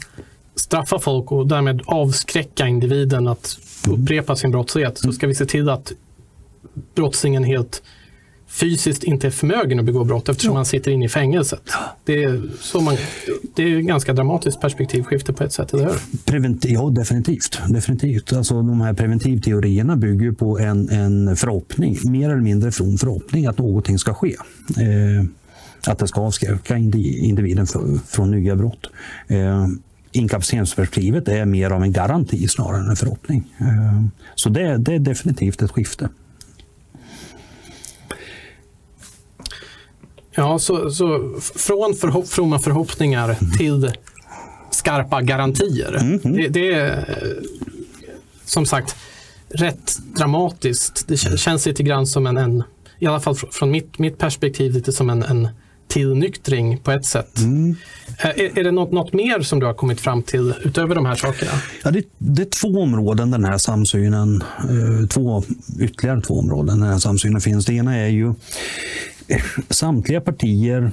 straffa 0.55 0.99
folk 0.99 1.31
och 1.31 1.47
därmed 1.47 1.81
avskräcka 1.85 2.67
individen 2.67 3.27
att 3.27 3.57
upprepa 3.87 4.35
sin 4.35 4.51
brottslighet, 4.51 4.97
så 4.97 5.11
ska 5.11 5.27
vi 5.27 5.35
se 5.35 5.45
till 5.45 5.69
att 5.69 5.93
brottslingen 6.95 7.43
helt 7.43 7.81
fysiskt 8.47 9.03
inte 9.03 9.27
är 9.27 9.31
förmögen 9.31 9.79
att 9.79 9.85
begå 9.85 10.03
brott 10.03 10.29
eftersom 10.29 10.53
man 10.53 10.65
sitter 10.65 10.91
inne 10.91 11.05
i 11.05 11.09
fängelset. 11.09 11.71
Det 12.05 12.23
är, 12.23 12.41
så 12.61 12.81
man, 12.81 12.97
det 13.55 13.63
är 13.63 13.79
ett 13.79 13.85
ganska 13.85 14.13
dramatiskt 14.13 14.61
perspektivskifte 14.61 15.33
på 15.33 15.43
ett 15.43 15.53
sätt, 15.53 15.73
eller 15.73 15.83
hur? 15.83 15.95
Prevent 16.25 16.65
ja, 16.65 16.89
definitivt. 16.89 17.61
definitivt. 17.69 18.33
Alltså, 18.33 18.53
de 18.53 18.81
här 18.81 18.93
preventivteorierna 18.93 19.95
bygger 19.95 20.31
på 20.31 20.59
en, 20.59 20.89
en 20.89 21.35
förhoppning, 21.35 21.97
mer 22.03 22.29
eller 22.29 22.41
mindre 22.41 22.71
from 22.71 22.97
förhoppning 22.97 23.45
att 23.45 23.57
någonting 23.57 23.99
ska 23.99 24.13
ske. 24.13 24.35
Eh, 24.77 25.25
att 25.87 25.99
det 25.99 26.07
ska 26.07 26.21
avskräcka 26.21 26.77
individen 26.77 27.67
från 28.07 28.31
nya 28.31 28.55
brott. 28.55 28.87
Eh, 29.27 29.67
inkapaciteringsperspektivet 30.11 31.27
är 31.27 31.45
mer 31.45 31.69
av 31.69 31.83
en 31.83 31.91
garanti 31.91 32.47
snarare 32.47 32.81
än 32.81 32.89
en 32.89 32.95
förhoppning. 32.95 33.53
Eh, 33.57 34.03
så 34.35 34.49
det, 34.49 34.77
det 34.77 34.93
är 34.93 34.99
definitivt 34.99 35.61
ett 35.61 35.71
skifte. 35.71 36.09
Ja, 40.35 40.59
så, 40.59 40.91
så 40.91 41.35
från 41.55 41.95
förhopp, 41.95 42.27
fromma 42.27 42.59
förhoppningar 42.59 43.23
mm. 43.23 43.51
till 43.57 43.91
skarpa 44.71 45.21
garantier. 45.21 45.97
Mm. 46.01 46.35
Det, 46.35 46.47
det, 46.47 46.73
är 46.73 47.05
som 48.45 48.65
sagt 48.65 48.95
rätt 49.49 49.97
dramatiskt. 50.15 51.07
Det 51.07 51.17
känns 51.17 51.65
lite 51.65 51.83
grann 51.83 52.07
som 52.07 52.27
en, 52.27 52.37
en 52.37 52.63
i 52.99 53.07
alla 53.07 53.19
fall 53.19 53.35
från 53.35 53.71
mitt, 53.71 53.99
mitt 53.99 54.17
perspektiv, 54.17 54.73
lite 54.73 54.91
som 54.91 55.09
en, 55.09 55.23
en 55.23 55.47
tillnyktring 55.87 56.77
på 56.77 56.91
ett 56.91 57.05
sätt. 57.05 57.39
Mm. 57.39 57.75
Är, 58.17 58.59
är, 58.59 58.63
det 58.63 58.71
något, 58.71 58.91
något 58.91 59.13
mer 59.13 59.41
som 59.41 59.59
du 59.59 59.65
har 59.65 59.73
kommit 59.73 60.01
fram 60.01 60.23
till 60.23 60.53
utöver 60.63 60.95
de 60.95 61.05
här 61.05 61.15
sakerna? 61.15 61.51
Ja, 61.83 61.91
det, 61.91 62.03
det 62.17 62.41
är 62.41 62.45
två 62.45 62.81
områden 62.81 63.31
den 63.31 63.45
här 63.45 63.57
samsynen, 63.57 64.43
eh, 64.59 65.07
två, 65.07 65.43
ytterligare 65.79 66.21
två 66.21 66.39
områden 66.39 66.79
den 66.79 66.89
här 66.89 66.99
samsynen 66.99 67.41
finns. 67.41 67.65
Det 67.65 67.73
ena 67.73 67.95
är 67.95 68.07
ju 68.07 68.33
samtliga 69.69 70.21
partier, 70.21 70.91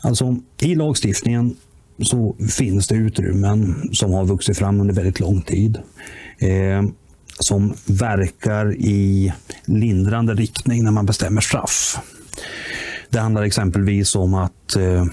alltså 0.00 0.36
i 0.60 0.74
lagstiftningen 0.74 1.56
så 2.02 2.36
finns 2.50 2.88
det 2.88 2.94
utrymmen 2.94 3.90
som 3.92 4.12
har 4.12 4.24
vuxit 4.24 4.58
fram 4.58 4.80
under 4.80 4.94
väldigt 4.94 5.20
lång 5.20 5.42
tid. 5.42 5.78
Eh, 6.38 6.82
som 7.38 7.74
verkar 7.86 8.74
i 8.74 9.32
lindrande 9.64 10.34
riktning 10.34 10.84
när 10.84 10.90
man 10.90 11.06
bestämmer 11.06 11.40
straff. 11.40 11.98
Det 13.10 13.18
handlar 13.18 13.42
exempelvis 13.42 14.14
om 14.14 14.34
att 14.34 14.76
eh, 14.76 15.04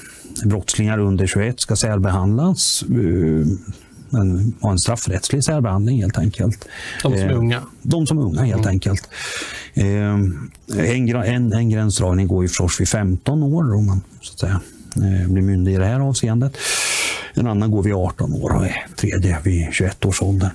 brottslingar 0.46 1.00
under 1.00 1.28
21 1.28 1.60
ska 1.60 1.76
särbehandlas. 1.76 2.84
Eh, 2.90 3.48
en, 4.20 4.54
ha 4.62 4.72
en 4.72 4.80
straffrättslig 4.80 5.44
särbehandling 5.44 6.02
helt 6.02 6.18
enkelt. 6.18 6.68
De 7.04 7.12
som 7.12 7.14
är 7.14 7.32
eh, 7.32 7.38
unga? 7.38 7.62
De 7.82 8.08
som 8.08 8.18
är 8.18 8.24
unga 8.24 8.42
helt 8.42 8.62
mm. 8.62 8.70
enkelt. 8.70 9.10
Eh, 9.74 10.14
en, 10.78 11.16
en, 11.16 11.54
en 11.54 11.70
gränsdragning 11.70 12.28
går 12.28 12.44
ju 12.44 12.48
förstås 12.48 12.82
vid 12.82 12.90
15 12.90 13.44
år 13.44 13.76
om 13.76 13.86
man 13.86 14.02
så 14.22 14.34
att 14.34 14.40
säga, 14.40 14.62
eh, 14.96 15.30
blir 15.30 15.44
myndig 15.44 15.74
i 15.74 15.78
det 15.78 15.86
här 15.86 16.00
avseendet. 16.00 16.58
En 17.34 17.48
annan 17.48 17.72
går 17.72 17.84
vid 17.84 17.94
18 17.94 18.34
år 18.34 18.56
och 18.56 18.66
en 18.66 18.72
tredje 18.96 19.38
vid 19.44 19.68
21 19.72 20.06
års 20.06 20.22
ålder. 20.22 20.50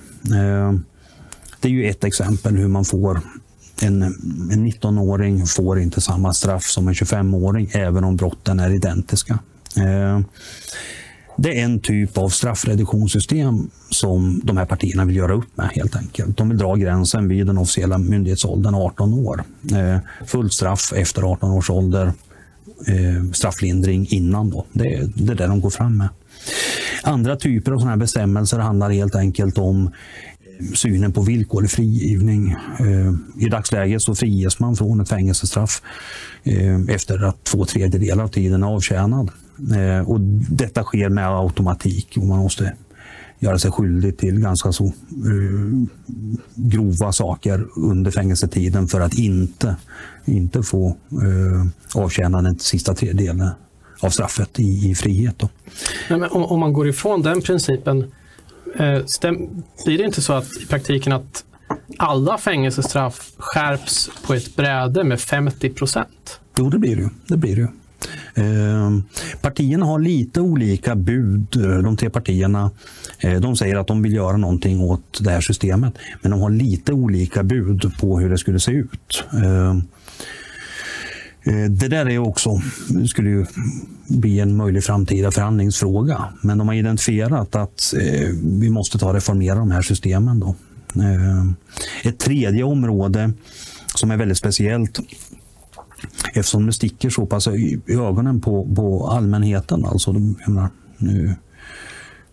Det 1.59 1.67
är 1.67 1.71
ju 1.71 1.89
ett 1.89 2.03
exempel 2.03 2.57
hur 2.57 2.67
man 2.67 2.85
får 2.85 3.21
en, 3.83 4.01
en 4.51 4.67
19-åring 4.67 5.45
får 5.45 5.79
inte 5.79 6.01
samma 6.01 6.33
straff 6.33 6.63
som 6.63 6.87
en 6.87 6.93
25-åring 6.93 7.69
även 7.73 8.03
om 8.03 8.15
brotten 8.15 8.59
är 8.59 8.69
identiska. 8.69 9.39
Eh, 9.77 10.19
det 11.37 11.59
är 11.59 11.63
en 11.63 11.79
typ 11.79 12.17
av 12.17 12.29
straffreduktionssystem 12.29 13.69
som 13.89 14.41
de 14.43 14.57
här 14.57 14.65
partierna 14.65 15.05
vill 15.05 15.15
göra 15.15 15.33
upp 15.33 15.57
med 15.57 15.69
helt 15.69 15.95
enkelt. 15.95 16.37
De 16.37 16.49
vill 16.49 16.57
dra 16.57 16.75
gränsen 16.75 17.27
vid 17.27 17.47
den 17.47 17.57
officiella 17.57 17.97
myndighetsåldern 17.97 18.75
18 18.75 19.13
år. 19.13 19.43
Eh, 19.71 19.97
fullt 20.25 20.53
straff 20.53 20.93
efter 20.95 21.31
18 21.31 21.51
års 21.51 21.69
ålder. 21.69 22.13
Eh, 22.87 23.31
strafflindring 23.33 24.07
innan 24.09 24.49
då. 24.49 24.65
Det, 24.73 24.95
är, 24.95 25.07
det 25.15 25.47
de 25.47 25.61
går 25.61 25.69
fram 25.69 25.97
med. 25.97 26.09
Andra 27.03 27.35
typer 27.35 27.71
av 27.71 27.77
sådana 27.77 27.91
här 27.91 27.97
bestämmelser 27.97 28.59
handlar 28.59 28.89
helt 28.89 29.15
enkelt 29.15 29.57
om 29.57 29.91
synen 30.75 31.13
på 31.13 31.21
villkorlig 31.21 31.71
frigivning. 31.71 32.55
Eh, 32.79 33.13
I 33.45 33.49
dagsläget 33.49 34.01
så 34.01 34.15
friges 34.15 34.59
man 34.59 34.75
från 34.75 35.01
ett 35.01 35.09
fängelsestraff 35.09 35.81
eh, 36.43 36.81
efter 36.89 37.23
att 37.23 37.43
två 37.43 37.65
tredjedelar 37.65 38.23
av 38.23 38.27
tiden 38.27 38.63
är 38.63 38.67
avtjänad. 38.67 39.31
Eh, 39.75 40.09
och 40.09 40.19
detta 40.49 40.83
sker 40.83 41.09
med 41.09 41.27
automatik 41.27 42.17
och 42.17 42.25
man 42.25 42.39
måste 42.39 42.73
göra 43.39 43.59
sig 43.59 43.71
skyldig 43.71 44.17
till 44.17 44.39
ganska 44.39 44.71
så 44.71 44.93
grova 46.55 47.11
saker 47.11 47.67
under 47.75 48.11
fängelsetiden 48.11 48.87
för 48.87 49.01
att 49.01 49.13
inte, 49.13 49.75
inte 50.25 50.63
få 50.63 50.97
avtjäna 51.95 52.41
den 52.41 52.59
sista 52.59 52.93
tredjedelen 52.93 53.49
av 53.99 54.09
straffet 54.09 54.59
i, 54.59 54.89
i 54.89 54.95
frihet. 54.95 55.39
Då. 55.39 55.49
Men 56.09 56.23
om, 56.23 56.43
om, 56.43 56.59
man 56.59 56.73
går 56.73 56.87
ifrån 56.87 57.21
den 57.21 57.41
principen, 57.41 58.11
Eh, 58.75 59.01
blir 59.85 59.97
det 59.97 60.03
inte 60.03 60.21
så 60.21 60.33
att 60.33 60.47
i 60.63 60.65
praktiken 60.65 61.13
att 61.13 61.43
alla 61.97 62.37
fängelsestraff 62.37 63.31
skärps 63.37 64.09
på 64.25 64.33
ett 64.33 64.55
bräde 64.55 65.03
med 65.03 65.19
50 65.19 65.69
procent? 65.69 66.39
Jo, 66.57 66.69
det 66.69 66.79
blir 66.79 66.95
det. 66.95 67.09
det, 67.27 67.37
blir 67.37 67.55
det. 67.55 67.69
Eh, 68.35 68.91
partierna 69.41 69.85
har 69.85 69.99
lite 69.99 70.41
olika 70.41 70.95
bud, 70.95 71.47
de 71.83 71.97
tre 71.97 72.09
partierna. 72.09 72.71
Eh, 73.19 73.41
de 73.41 73.55
säger 73.55 73.75
att 73.75 73.87
de 73.87 74.01
vill 74.01 74.13
göra 74.13 74.37
någonting 74.37 74.81
åt 74.81 75.19
det 75.21 75.29
här 75.29 75.41
systemet, 75.41 75.93
men 76.21 76.31
de 76.31 76.41
har 76.41 76.49
lite 76.49 76.93
olika 76.93 77.43
bud 77.43 77.91
på 77.99 78.19
hur 78.19 78.29
det 78.29 78.37
skulle 78.37 78.59
se 78.59 78.71
ut. 78.71 79.23
Eh, 79.33 79.77
Eh, 81.43 81.69
det 81.69 81.87
där 81.87 82.09
är 82.09 82.17
också, 82.17 82.61
skulle 83.09 83.29
ju 83.29 83.45
bli 84.07 84.39
en 84.39 84.55
möjlig 84.55 84.83
framtida 84.83 85.31
förhandlingsfråga. 85.31 86.23
Men 86.41 86.57
de 86.57 86.67
har 86.67 86.75
identifierat 86.75 87.55
att 87.55 87.93
eh, 88.01 88.29
vi 88.43 88.69
måste 88.69 88.97
ta 88.97 89.07
och 89.07 89.13
reformera 89.13 89.55
de 89.55 89.71
här 89.71 89.81
systemen. 89.81 90.39
Då. 90.39 90.55
Eh, 90.95 91.45
ett 92.03 92.19
tredje 92.19 92.63
område 92.63 93.31
som 93.95 94.11
är 94.11 94.17
väldigt 94.17 94.37
speciellt 94.37 94.99
eftersom 96.33 96.65
det 96.65 96.73
sticker 96.73 97.09
så 97.09 97.25
pass 97.25 97.47
i 97.47 97.79
ögonen 97.87 98.41
på, 98.41 98.75
på 98.75 99.07
allmänheten. 99.07 99.85
Alltså, 99.85 100.13
jag 100.13 100.49
menar, 100.49 100.69
nu, 100.97 101.35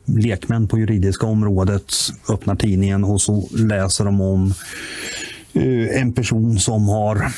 lekmän 0.05 0.69
på 0.69 0.79
juridiska 0.79 1.26
området 1.26 1.93
öppnar 2.29 2.57
tidningen 2.57 3.05
och 3.05 3.21
så 3.21 3.49
läser 3.57 4.05
de 4.05 4.21
om 4.21 4.55
en 5.93 6.12
person 6.12 6.59
som 6.59 6.88
har 6.88 7.33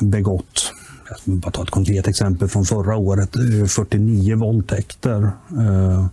begått 0.00 0.72
jag 1.08 1.18
ska 1.18 1.30
bara 1.30 1.50
ta 1.50 1.62
ett 1.62 1.70
konkret 1.70 2.08
exempel 2.08 2.48
från 2.48 2.64
förra 2.64 2.96
året. 2.96 3.30
49 3.68 4.36
våldtäkter 4.36 5.22
eh, 5.50 6.06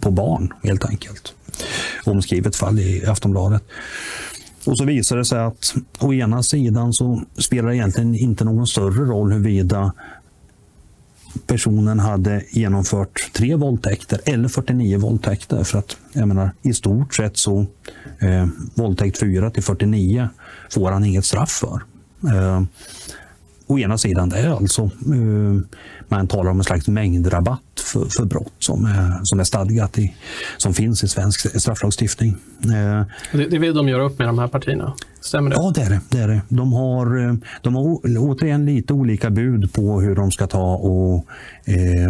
på 0.00 0.10
barn 0.10 0.52
helt 0.62 0.84
enkelt. 0.84 1.34
Omskrivet 2.04 2.56
fall 2.56 2.78
i 2.78 3.06
Aftonbladet. 3.06 3.62
Och 4.66 4.78
så 4.78 4.84
visar 4.84 5.16
det 5.16 5.24
sig 5.24 5.38
att 5.38 5.74
å 5.98 6.12
ena 6.12 6.42
sidan 6.42 6.92
så 6.92 7.22
spelar 7.38 7.68
det 7.68 7.76
egentligen 7.76 8.14
inte 8.14 8.44
någon 8.44 8.66
större 8.66 9.04
roll 9.04 9.32
huruvida 9.32 9.92
personen 11.46 12.00
hade 12.00 12.44
genomfört 12.50 13.30
tre 13.32 13.54
våldtäkter 13.54 14.20
eller 14.24 14.48
49 14.48 14.98
våldtäkter. 14.98 15.64
För 15.64 15.78
att 15.78 15.96
jag 16.12 16.28
menar, 16.28 16.50
i 16.62 16.72
stort 16.72 17.14
sett 17.14 17.36
så 17.36 17.66
eh, 18.18 18.46
våldtäkt 18.74 19.18
4 19.18 19.50
till 19.50 19.62
49 19.62 20.28
får 20.70 20.90
han 20.90 21.04
inget 21.04 21.24
straff 21.24 21.50
för. 21.50 21.82
Eh, 22.34 22.62
å 23.66 23.78
ena 23.78 23.98
sidan 23.98 24.28
det 24.28 24.52
alltså. 24.52 24.82
Eh, 24.82 25.60
man 26.08 26.28
talar 26.28 26.50
om 26.50 26.58
en 26.58 26.64
slags 26.64 26.88
mängdrabatt 26.88 27.60
för, 27.92 28.04
för 28.04 28.24
brott 28.24 28.52
som 28.58 28.84
är, 28.84 29.20
som 29.22 29.40
är 29.40 29.44
stadgat 29.44 29.98
i, 29.98 30.14
som 30.56 30.74
finns 30.74 31.04
i 31.04 31.08
svensk 31.08 31.60
strafflagstiftning. 31.60 32.36
Eh, 32.64 33.06
det, 33.32 33.48
det 33.48 33.58
vill 33.58 33.74
de 33.74 33.88
göra 33.88 34.02
upp 34.02 34.18
med 34.18 34.28
de 34.28 34.38
här 34.38 34.48
partierna? 34.48 34.94
Stämmer 35.20 35.50
det? 35.50 35.56
Ja, 35.56 35.72
det 35.74 35.82
är 35.82 35.90
det. 35.90 36.00
det, 36.08 36.18
är 36.18 36.28
det. 36.28 36.40
De, 36.48 36.72
har, 36.72 37.28
eh, 37.28 37.34
de 37.62 37.74
har 37.74 38.00
återigen 38.18 38.66
lite 38.66 38.92
olika 38.92 39.30
bud 39.30 39.72
på 39.72 40.00
hur 40.00 40.16
de 40.16 40.30
ska 40.30 40.46
ta 40.46 40.74
och 40.74 41.26
eh, 41.64 42.06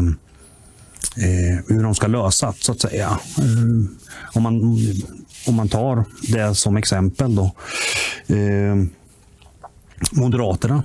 eh, 1.16 1.64
hur 1.68 1.82
de 1.82 1.94
ska 1.94 2.06
lösa 2.06 2.54
så 2.58 2.72
att 2.72 2.80
säga. 2.80 3.18
Eh, 3.38 4.34
om, 4.34 4.42
man, 4.42 4.78
om 5.46 5.54
man 5.54 5.68
tar 5.68 6.04
det 6.32 6.54
som 6.54 6.76
exempel 6.76 7.34
då. 7.34 7.52
Eh, 8.26 8.76
Moderaterna 10.12 10.82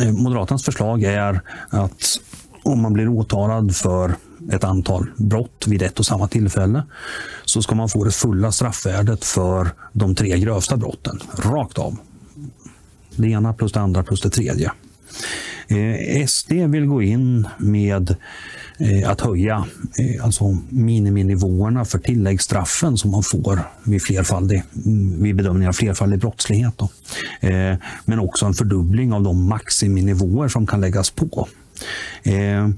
Eh, 0.00 0.12
Moderaternas 0.12 0.64
förslag 0.64 1.02
är 1.02 1.40
att 1.70 2.20
om 2.62 2.82
man 2.82 2.92
blir 2.92 3.08
åtalad 3.08 3.76
för 3.76 4.14
ett 4.52 4.64
antal 4.64 5.06
brott 5.16 5.64
vid 5.66 5.82
ett 5.82 5.98
och 5.98 6.06
samma 6.06 6.28
tillfälle 6.28 6.82
så 7.44 7.62
ska 7.62 7.74
man 7.74 7.88
få 7.88 8.04
det 8.04 8.10
fulla 8.10 8.52
straffvärdet 8.52 9.24
för 9.24 9.70
de 9.92 10.14
tre 10.14 10.38
grövsta 10.38 10.76
brotten, 10.76 11.20
rakt 11.36 11.78
av. 11.78 11.96
Det 13.16 13.28
ena 13.28 13.52
plus 13.52 13.72
det 13.72 13.80
andra 13.80 14.02
plus 14.02 14.20
det 14.20 14.30
tredje. 14.30 14.72
Eh, 15.68 16.26
SD 16.26 16.52
vill 16.52 16.86
gå 16.86 17.02
in 17.02 17.48
med 17.58 18.16
Eh, 18.80 19.10
att 19.10 19.20
höja 19.20 19.64
eh, 19.98 20.24
alltså 20.24 20.58
miniminivåerna 20.68 21.84
för 21.84 21.98
tilläggsstraffen 21.98 22.96
som 22.96 23.10
man 23.10 23.22
får 23.22 23.60
vid, 23.84 24.02
flerfaldig, 24.02 24.62
mm, 24.86 25.22
vid 25.22 25.36
bedömning 25.36 25.68
av 25.68 25.72
flerfaldig 25.72 26.18
brottslighet. 26.18 26.74
Då. 26.76 26.88
Eh, 27.48 27.76
men 28.04 28.18
också 28.18 28.46
en 28.46 28.54
fördubbling 28.54 29.12
av 29.12 29.22
de 29.22 29.48
maximinivåer 29.48 30.48
som 30.48 30.66
kan 30.66 30.80
läggas 30.80 31.10
på. 31.10 31.48
Eh, 32.22 32.68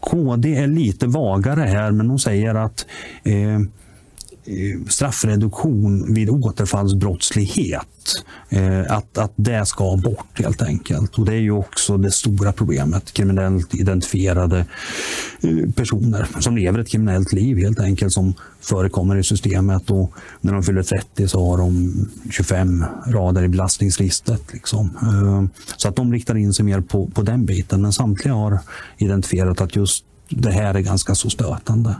KD 0.00 0.56
är 0.56 0.66
lite 0.66 1.06
vagare 1.06 1.60
här, 1.60 1.90
men 1.90 2.08
de 2.08 2.18
säger 2.18 2.54
att 2.54 2.86
eh, 3.24 3.60
Eh, 4.46 4.88
straffreduktion 4.88 6.14
vid 6.14 6.30
återfallsbrottslighet. 6.30 7.86
Eh, 8.48 8.96
att, 8.96 9.18
att 9.18 9.32
det 9.36 9.66
ska 9.66 9.96
bort 9.96 10.40
helt 10.40 10.62
enkelt. 10.62 11.18
Och 11.18 11.24
Det 11.24 11.32
är 11.32 11.40
ju 11.40 11.50
också 11.50 11.96
det 11.96 12.10
stora 12.10 12.52
problemet. 12.52 13.12
Kriminellt 13.12 13.74
identifierade 13.74 14.66
eh, 15.40 15.70
personer 15.70 16.26
som 16.40 16.56
lever 16.56 16.78
ett 16.78 16.88
kriminellt 16.88 17.32
liv 17.32 17.58
helt 17.58 17.80
enkelt 17.80 18.12
som 18.12 18.34
förekommer 18.60 19.16
i 19.16 19.24
systemet. 19.24 19.90
Och 19.90 20.12
när 20.40 20.52
de 20.52 20.62
fyller 20.62 20.82
30 20.82 21.28
så 21.28 21.50
har 21.50 21.58
de 21.58 21.94
25 22.30 22.84
rader 23.06 23.42
i 23.42 23.48
belastningsregistret. 23.48 24.52
Liksom. 24.52 24.90
Så 25.76 25.88
att 25.88 25.96
de 25.96 26.12
riktar 26.12 26.34
in 26.34 26.54
sig 26.54 26.64
mer 26.64 26.80
på, 26.80 27.06
på 27.06 27.22
den 27.22 27.46
biten. 27.46 27.82
Men 27.82 27.92
samtliga 27.92 28.34
har 28.34 28.58
identifierat 28.98 29.60
att 29.60 29.76
just 29.76 30.04
det 30.28 30.50
här 30.50 30.74
är 30.74 30.80
ganska 30.80 31.14
så 31.14 31.30
stötande. 31.30 31.96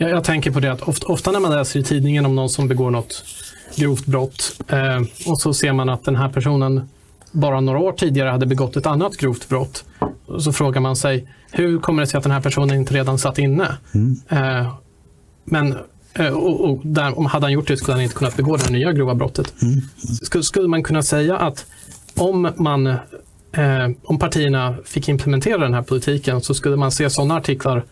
Jag, 0.00 0.10
jag 0.10 0.24
tänker 0.24 0.50
på 0.50 0.60
det 0.60 0.72
att 0.72 0.82
ofta, 0.82 1.06
ofta, 1.06 1.30
när 1.30 1.40
man 1.40 1.50
läser 1.50 1.80
i 1.80 1.82
tidningen 1.82 2.26
om 2.26 2.34
någon 2.34 2.48
som 2.48 2.68
begår 2.68 2.90
något 2.90 3.24
grovt 3.76 4.06
brott 4.06 4.60
eh, 4.68 5.00
och 5.26 5.40
så 5.40 5.54
ser 5.54 5.72
man 5.72 5.88
att 5.88 6.04
den 6.04 6.16
här 6.16 6.28
personen 6.28 6.88
bara 7.32 7.60
några 7.60 7.78
år 7.78 7.92
tidigare 7.92 8.30
hade 8.30 8.46
begått 8.46 8.76
ett 8.76 8.86
annat 8.86 9.16
grovt 9.16 9.48
brott. 9.48 9.84
Så 10.38 10.52
frågar 10.52 10.80
man 10.80 10.96
sig, 10.96 11.28
hur 11.50 11.78
kommer 11.78 12.02
det 12.02 12.06
sig 12.06 12.18
att 12.18 12.22
den 12.24 12.32
här 12.32 12.40
personen 12.40 12.76
inte 12.76 12.94
redan 12.94 13.18
satt 13.18 13.38
inne? 13.38 13.78
Mm. 13.94 14.16
Eh, 14.28 14.72
men 15.44 15.76
eh, 16.14 16.32
och, 16.32 16.70
och 16.70 16.80
där, 16.86 17.18
om 17.18 17.26
hade 17.26 17.46
han 17.46 17.52
gjort 17.52 17.68
det 17.68 17.76
skulle 17.76 17.92
han 17.92 18.02
inte 18.02 18.14
kunnat 18.14 18.36
begå 18.36 18.56
det 18.56 18.64
här 18.64 18.70
nya 18.70 18.92
grova 18.92 19.14
brottet. 19.14 19.54
Mm. 19.62 19.80
Skulle, 20.22 20.44
skulle 20.44 20.68
man 20.68 20.82
kunna 20.82 21.02
säga 21.02 21.36
att 21.36 21.66
om 22.16 22.50
man 22.56 22.86
eh, 22.86 23.90
om 24.04 24.18
partierna 24.18 24.76
fick 24.84 25.08
implementera 25.08 25.58
den 25.58 25.74
här 25.74 25.82
politiken 25.82 26.40
så 26.40 26.54
skulle 26.54 26.76
man 26.76 26.92
se 26.92 27.10
sådana 27.10 27.36
artiklar 27.36 27.84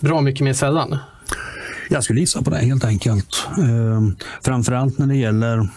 bra 0.00 0.20
mycket 0.20 0.44
mer 0.44 0.52
sällan? 0.52 0.98
Jag 1.88 2.04
skulle 2.04 2.20
gissa 2.20 2.42
på 2.42 2.50
det 2.50 2.58
helt 2.58 2.84
enkelt. 2.84 3.46
Eh, 3.58 4.08
framförallt 4.44 4.98
när 4.98 5.06
det 5.06 5.16
gäller 5.16 5.68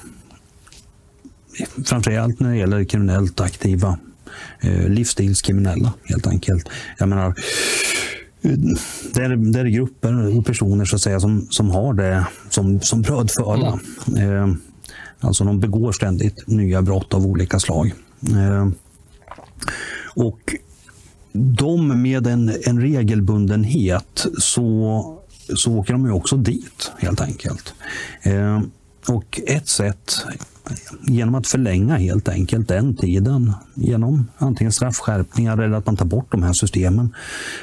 framförallt 1.86 2.40
när 2.40 2.50
det 2.50 2.58
gäller 2.58 2.84
kriminellt 2.84 3.42
aktiva 3.42 3.98
eh, 4.62 4.90
livsstilskriminella 4.90 5.94
helt 6.04 6.28
enkelt. 6.28 6.70
Jag 6.98 7.10
menar, 7.10 7.36
det 9.14 9.22
är, 9.22 9.52
det 9.52 9.60
är 9.60 9.66
grupper 9.66 10.38
och 10.38 10.46
personer 10.46 10.86
så 10.86 10.96
att 10.96 11.02
säga, 11.02 11.20
som, 11.20 11.48
som 11.50 11.70
har 11.70 11.94
det 11.94 12.28
som, 12.50 12.82
som 12.82 13.02
brödföda. 13.02 13.80
Mm. 14.08 14.50
Eh, 14.50 14.56
alltså 15.20 15.44
de 15.44 15.60
begår 15.60 15.92
ständigt 15.92 16.48
nya 16.48 16.82
brott 16.82 17.14
av 17.14 17.26
olika 17.26 17.60
slag. 17.60 17.94
Eh, 18.30 18.68
och 20.16 20.56
de 21.34 22.02
med 22.02 22.28
en, 22.28 22.54
en 22.66 22.82
regelbundenhet 22.82 24.26
så 24.38 25.23
så 25.56 25.72
åker 25.72 25.94
de 25.94 26.06
ju 26.06 26.12
också 26.12 26.38
dit 26.38 26.92
helt 26.98 27.22
enkelt. 27.22 27.74
Eh, 28.24 28.62
och 29.08 29.42
ett 29.48 29.68
sätt 29.68 30.26
genom 31.08 31.36
att 31.36 31.48
förlänga 31.48 31.98
helt 31.98 32.30
enkelt 32.30 32.68
den 32.68 32.96
tiden 32.96 33.54
genom 33.74 34.28
antingen 34.38 34.72
straffskärpningar 34.72 35.58
eller 35.58 35.78
att 35.78 35.86
man 35.86 35.98
tar 35.98 36.06
bort 36.06 36.32
de 36.32 36.44
här 36.44 36.54
systemen 36.54 37.16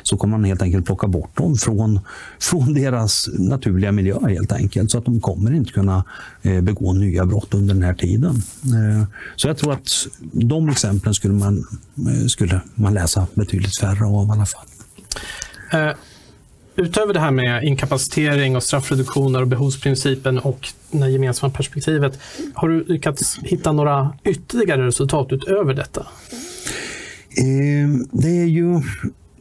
så 0.03 0.17
kommer 0.17 0.39
man 0.39 0.45
helt 0.45 0.63
enkelt 0.63 0.87
plocka 0.87 1.07
bort 1.07 1.37
dem 1.37 1.57
från, 1.57 2.01
från 2.41 2.75
deras 2.75 3.29
naturliga 3.39 3.93
miljö 3.93 4.29
helt 4.29 4.53
enkelt 4.53 4.91
så 4.91 4.99
att 4.99 5.05
de 5.05 5.21
kommer 5.21 5.53
inte 5.53 5.73
kunna 5.73 6.05
eh, 6.43 6.61
begå 6.61 6.93
nya 6.93 7.27
brott 7.27 7.55
under 7.55 7.75
den 7.75 7.83
här 7.83 7.95
tiden. 7.95 8.43
Ehm, 8.65 9.07
så 9.37 9.49
jag 9.49 9.59
tror 9.59 9.73
att 9.73 9.89
de 10.33 10.69
exemplen 10.69 11.15
skulle 11.15 11.35
man, 11.35 11.65
eh, 11.97 12.27
skulle 12.27 12.61
man 12.75 12.95
läsa 12.95 13.27
betydligt 13.35 13.79
färre 13.79 14.07
av 14.07 14.29
i 14.29 14.31
alla 14.31 14.47
fall 14.47 14.67
eh, 15.73 15.97
utöver 16.81 17.15
det 17.15 17.21
här 17.21 17.31
med 17.31 17.65
inkapacitering 17.65 18.57
och 18.57 18.63
straffreduktioner 18.63 19.41
och 19.41 19.49
behovsprincipen 19.49 20.39
och 20.39 20.69
det 20.91 21.09
gemensamma 21.09 21.53
perspektivet, 21.53 22.19
har 22.55 22.69
du 22.69 22.85
lyckats 22.85 23.39
hitta 23.43 23.73
några 23.73 24.13
ytterligare 24.25 24.87
resultat 24.87 25.33
utöver 25.33 25.75
detta? 25.75 26.07
Ehm, 27.37 28.07
det 28.13 28.41
är 28.41 28.47
ju 28.47 28.83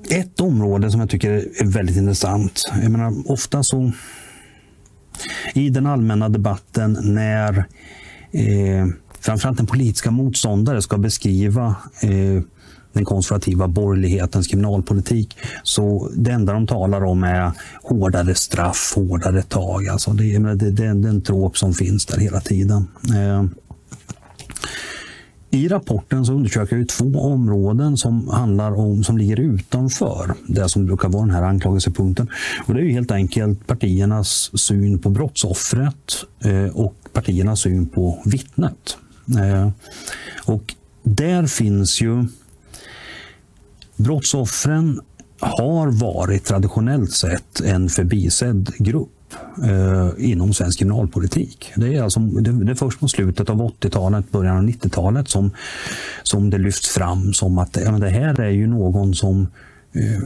ett 0.10 0.40
område 0.42 0.92
som 0.92 1.00
jag 1.00 1.10
tycker 1.10 1.32
är 1.32 1.66
väldigt 1.66 1.98
intressant. 1.98 2.72
Jag 2.82 2.92
menar, 2.92 3.32
ofta 3.32 3.64
så 3.64 3.92
i 5.54 5.70
den 5.70 5.86
allmänna 5.86 6.30
debatten 6.30 6.98
när 7.04 7.58
eh, 8.32 8.88
framförallt 9.20 9.60
en 9.60 9.68
politiska 9.68 10.12
motståndare 10.12 10.82
ska 10.82 10.98
beskriva 10.98 11.76
eh, 12.02 12.44
den 13.00 13.06
konservativa 13.06 13.68
borgerlighetens 13.68 14.48
kriminalpolitik. 14.48 15.38
Så 15.64 16.10
det 16.16 16.32
enda 16.32 16.54
de 16.54 16.68
talar 16.68 17.04
om 17.04 17.24
är 17.24 17.52
hårdare 17.84 18.36
straff, 18.36 18.94
hårdare 18.96 19.42
tag. 19.42 19.88
Alltså 19.88 20.12
det, 20.12 20.38
det, 20.38 20.56
det, 20.56 20.72
det 20.72 20.86
är 20.86 20.90
en 20.90 21.22
trop 21.22 21.58
som 21.58 21.74
finns 21.74 22.06
där 22.06 22.18
hela 22.18 22.40
tiden. 22.40 22.88
Eh, 23.16 23.44
i 25.52 25.68
rapporten 25.68 26.26
så 26.26 26.34
undersöker 26.34 26.78
jag 26.78 26.90
två 26.90 27.20
områden 27.20 27.98
som 27.98 28.28
handlar 28.28 28.80
om 28.80 29.04
som 29.04 29.18
ligger 29.18 29.40
utanför 29.40 30.34
det 30.48 30.70
som 30.70 30.86
brukar 30.86 31.10
vara 31.10 31.22
den 31.22 31.36
här 31.36 31.44
anklagelsepunkten. 31.44 32.28
Och 32.68 32.74
det 32.74 32.82
är 32.82 32.90
helt 32.90 33.12
enkelt 33.12 33.68
partiernas 33.68 34.52
syn 34.60 35.00
på 35.00 35.10
brottsoffret 35.10 36.26
eh, 36.44 36.76
och 36.76 36.96
partiernas 37.14 37.60
syn 37.60 37.88
på 37.88 38.22
vittnet. 38.26 38.98
Eh, 39.40 39.70
och 40.46 40.76
där 41.04 41.48
finns 41.48 42.02
ju 42.02 42.26
Brottsoffren 44.00 45.02
har 45.40 45.88
varit 45.88 46.46
traditionellt 46.46 47.12
sett 47.12 47.62
en 47.62 47.90
förbisedd 47.90 48.72
grupp. 48.78 49.10
eh, 49.64 50.10
inom 50.18 50.54
svensk 50.54 50.80
kriminalpolitik. 50.80 51.72
Det 51.76 51.96
är, 51.96 52.04
alltså, 52.04 52.20
det, 52.20 52.52
det 52.66 52.72
är 52.72 52.76
först 52.76 53.02
mot 53.02 53.12
slutet 53.12 53.50
av 53.50 53.62
80-talet, 53.62 54.32
början 54.32 54.58
av 54.58 54.64
90-talet 54.64 55.30
som, 55.30 55.52
som 56.24 56.50
det 56.50 56.58
lyfts 56.58 56.90
fram 56.90 57.34
som 57.34 57.58
att 57.58 57.78
ja, 57.86 57.92
men 57.92 58.02
det 58.02 58.10
här 58.10 58.40
är 58.40 58.50
ju 58.50 58.68
någon 58.68 59.14
som 59.16 59.48
eh, 59.94 60.22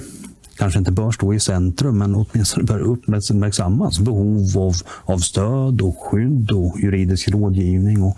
kanske 0.56 0.80
inte 0.80 0.92
bör 0.92 1.12
stå 1.12 1.34
i 1.34 1.40
centrum, 1.40 1.98
men 1.98 2.16
åtminstone 2.16 2.64
bör 2.64 2.80
uppmärksammas. 2.80 4.00
Behov 4.00 4.58
av, 4.58 4.74
av 5.06 5.18
stöd 5.18 5.82
och 5.82 5.98
skydd 5.98 6.52
och 6.52 6.80
juridisk 6.80 7.30
rådgivning. 7.30 8.04
Och 8.04 8.18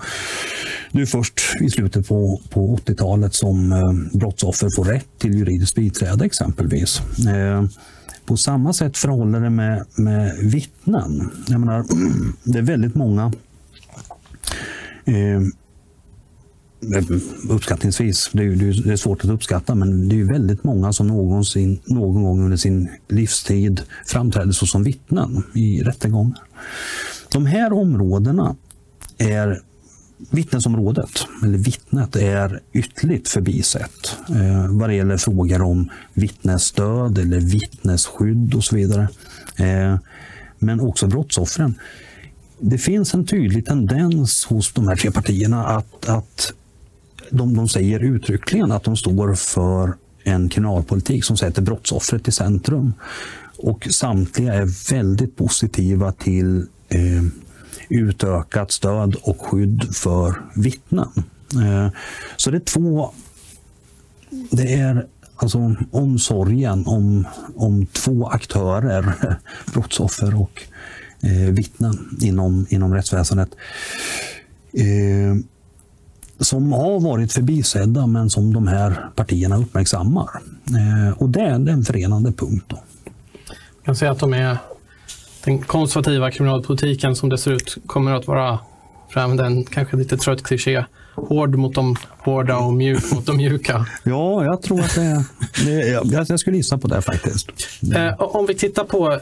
det 0.92 1.02
är 1.02 1.06
först 1.06 1.42
i 1.62 1.70
slutet 1.70 2.08
på, 2.08 2.42
på 2.50 2.78
80-talet 2.78 3.34
som 3.34 3.72
eh, 3.72 4.18
brottsoffer 4.20 4.70
får 4.76 4.86
rätt 4.86 5.08
till 5.18 5.34
juridiskt 5.34 5.76
biträde 5.76 6.26
exempelvis. 6.26 7.02
Eh, 7.28 7.66
på 8.26 8.38
samma 8.38 8.74
sätt 8.74 8.98
förhåller 8.98 9.40
det 9.40 9.50
med, 9.50 9.86
med 9.96 10.38
vittnen. 10.38 11.32
Jag 11.48 11.60
menar, 11.60 11.86
det 12.44 12.58
är 12.58 12.64
väldigt 12.64 12.96
många 12.96 13.34
eh, 15.06 15.42
uppskattningsvis, 17.50 18.30
det 18.34 18.44
är, 18.44 18.84
det 18.84 18.92
är 18.92 18.96
svårt 18.96 19.24
att 19.24 19.30
uppskatta, 19.30 19.76
men 19.76 20.10
det 20.10 20.20
är 20.20 20.24
väldigt 20.24 20.64
många 20.64 20.94
som 20.94 21.08
någonsin, 21.08 21.80
någon 21.86 22.24
gång 22.24 22.44
under 22.44 22.58
sin 22.58 22.90
livstid 23.08 23.82
framträder 24.06 24.52
såsom 24.52 24.84
vittnen 24.84 25.44
i 25.54 25.84
rättegångar. 25.84 26.44
De 27.32 27.46
här 27.46 27.74
områdena 27.74 28.56
är 29.18 29.62
Vittnesområdet, 30.30 31.28
eller 31.44 31.58
vittnet, 31.58 32.16
är 32.16 32.60
ytterligt 32.74 33.28
förbisett 33.28 34.18
eh, 34.30 34.68
vad 34.70 34.90
det 34.90 34.96
gäller 34.96 35.18
frågor 35.18 35.62
om 35.62 35.90
vittnesstöd 36.14 37.18
eller 37.18 37.40
vittnesskydd 37.40 38.54
och 38.54 38.64
så 38.64 38.76
vidare. 38.76 39.08
Eh, 39.58 39.98
men 40.60 40.80
också 40.80 41.08
brottsoffren. 41.08 41.76
Det 42.60 42.78
finns 42.78 43.14
en 43.14 43.26
tydlig 43.26 43.66
tendens 43.66 44.46
hos 44.46 44.74
de 44.74 44.88
här 44.88 44.96
tre 44.96 45.12
partierna 45.12 45.66
att, 45.66 46.10
att 46.10 46.54
de, 47.32 47.54
de 47.54 47.68
säger 47.68 48.00
uttryckligen 48.00 48.72
att 48.72 48.84
de 48.84 48.98
står 48.98 49.36
för 49.36 49.94
en 50.24 50.50
kriminalpolitik 50.50 51.24
som 51.24 51.38
sätter 51.38 51.62
brottsoffret 51.62 52.28
i 52.28 52.32
centrum. 52.32 52.94
Och 53.58 53.88
samtliga 53.92 54.54
är 54.54 54.92
väldigt 54.94 55.36
positiva 55.36 56.12
till 56.12 56.68
eh, 56.90 57.24
utökat 57.90 58.72
stöd 58.72 59.16
och 59.16 59.42
skydd 59.42 59.96
för 59.96 60.42
vittnen. 60.56 61.10
Eh, 61.54 61.90
så 62.38 62.52
det 62.52 62.58
är 62.58 62.62
två... 62.62 63.12
Det 64.52 64.74
är 64.74 65.06
alltså 65.36 65.76
omsorgen 65.92 66.84
om, 66.88 67.28
om 67.56 67.86
två 67.86 68.28
aktörer, 68.28 69.14
brottsoffer 69.74 70.42
och 70.42 70.64
eh, 71.22 71.54
vittnen 71.54 72.18
inom, 72.22 72.66
inom 72.70 72.94
rättsväsendet. 72.94 73.50
Eh, 74.74 75.36
som 76.40 76.74
har 76.74 77.00
varit 77.00 77.34
förbisedda 77.34 78.08
men 78.08 78.30
som 78.30 78.54
de 78.54 78.68
här 78.68 79.10
partierna 79.16 79.58
uppmärksammar. 79.58 80.30
Eh, 80.68 81.22
och 81.22 81.30
det 81.30 81.42
är 81.42 81.70
en 81.70 81.84
förenande 81.84 82.32
punkt. 82.32 82.66
Då. 82.68 82.78
Jag 83.46 83.86
kan 83.86 83.96
säga 83.96 84.12
att 84.12 84.20
de 84.20 84.34
är 84.34 84.58
den 85.46 85.62
konservativa 85.62 86.32
kriminalpolitiken 86.32 87.16
som 87.16 87.30
det 87.30 87.38
ser 87.38 87.52
ut 87.52 87.78
kommer 87.86 88.12
att 88.12 88.28
vara, 88.28 88.60
för 89.10 89.20
att 89.20 89.24
använda 89.24 89.46
en 89.46 89.64
kanske 89.64 89.98
lite 89.98 90.18
trött 90.18 90.44
kliché, 90.44 90.86
hård 91.16 91.56
mot 91.56 91.76
de 91.76 91.96
hårda 92.18 92.58
och 92.58 92.74
mjuk 92.74 93.12
mot 93.14 93.26
de 93.26 93.38
mjuka. 93.38 93.86
Ja, 94.04 94.46
jag 94.46 94.62
tror 94.62 94.80
att 94.80 94.96
det, 94.96 95.26
det 95.66 95.88
jag, 95.88 96.26
jag 96.30 96.40
skulle 96.40 96.58
gissa 96.58 96.78
på 96.78 96.88
det 96.88 97.02
faktiskt. 97.02 97.52
Eh, 97.96 98.14
om 98.18 98.46
vi 98.46 98.56
tittar 98.56 98.84
på 98.84 99.20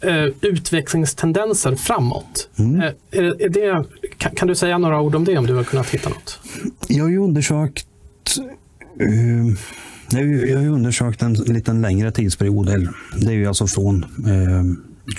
eh, 0.00 0.24
utvecklingstendenser 0.40 1.76
framåt. 1.76 2.48
Mm. 2.56 2.80
Är, 3.10 3.42
är 3.42 3.48
det, 3.48 3.84
kan, 4.18 4.34
kan, 4.34 4.48
du 4.48 4.54
säga 4.54 4.78
några 4.78 5.00
ord 5.00 5.14
om 5.14 5.24
det 5.24 5.38
om 5.38 5.46
du 5.46 5.54
har 5.54 5.64
kunnat 5.64 5.90
hitta 5.90 6.08
något? 6.08 6.40
Jag 6.88 7.04
har 7.04 7.10
ju 7.10 7.18
undersökt 7.18 7.86
uh, 9.00 9.54
jag 10.10 10.56
har 10.56 10.62
ju 10.62 10.68
undersökt 10.68 11.22
en 11.22 11.32
liten 11.32 11.82
längre 11.82 12.12
tidsperiod. 12.12 12.66
Det 13.16 13.26
är 13.26 13.36
ju 13.36 13.46
alltså 13.46 13.66
från 13.66 14.04
eh, 14.04 14.64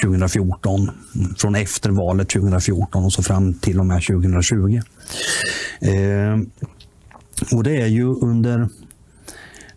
2014, 0.02 0.92
från 1.38 1.56
efter 1.56 1.90
valet 1.90 2.30
2014 2.30 3.06
och 3.06 3.14
så 3.14 3.24
fram 3.24 3.54
till 3.54 3.80
och 3.80 3.86
med 3.86 4.04
2020. 4.04 4.82
Eh, 5.82 6.40
och 7.52 7.64
det 7.64 7.82
är 7.82 7.88
ju 7.88 8.04
under 8.04 8.70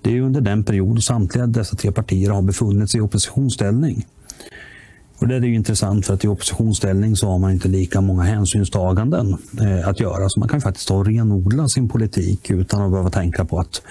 det 0.02 0.16
är 0.16 0.20
under 0.20 0.40
den 0.40 0.64
period 0.64 1.04
samtliga 1.04 1.46
dessa 1.46 1.76
tre 1.76 1.92
partier 1.92 2.30
har 2.30 2.42
befunnit 2.42 2.90
sig 2.90 2.98
i 2.98 3.00
oppositionsställning. 3.00 4.06
Och 5.18 5.28
det 5.28 5.34
är 5.34 5.40
ju 5.40 5.54
intressant 5.54 6.06
för 6.06 6.14
att 6.14 6.24
i 6.24 6.28
oppositionsställning 6.28 7.16
så 7.16 7.28
har 7.28 7.38
man 7.38 7.50
inte 7.50 7.68
lika 7.68 8.00
många 8.00 8.22
hänsynstaganden 8.22 9.36
eh, 9.60 9.88
att 9.88 10.00
göra. 10.00 10.28
Så 10.28 10.40
man 10.40 10.48
kan 10.48 10.60
faktiskt 10.60 10.88
ta 10.88 10.94
och 10.94 11.06
renodla 11.06 11.68
sin 11.68 11.88
politik 11.88 12.50
utan 12.50 12.82
att 12.82 12.90
behöva 12.90 13.10
tänka 13.10 13.44
på 13.44 13.60
att 13.60 13.82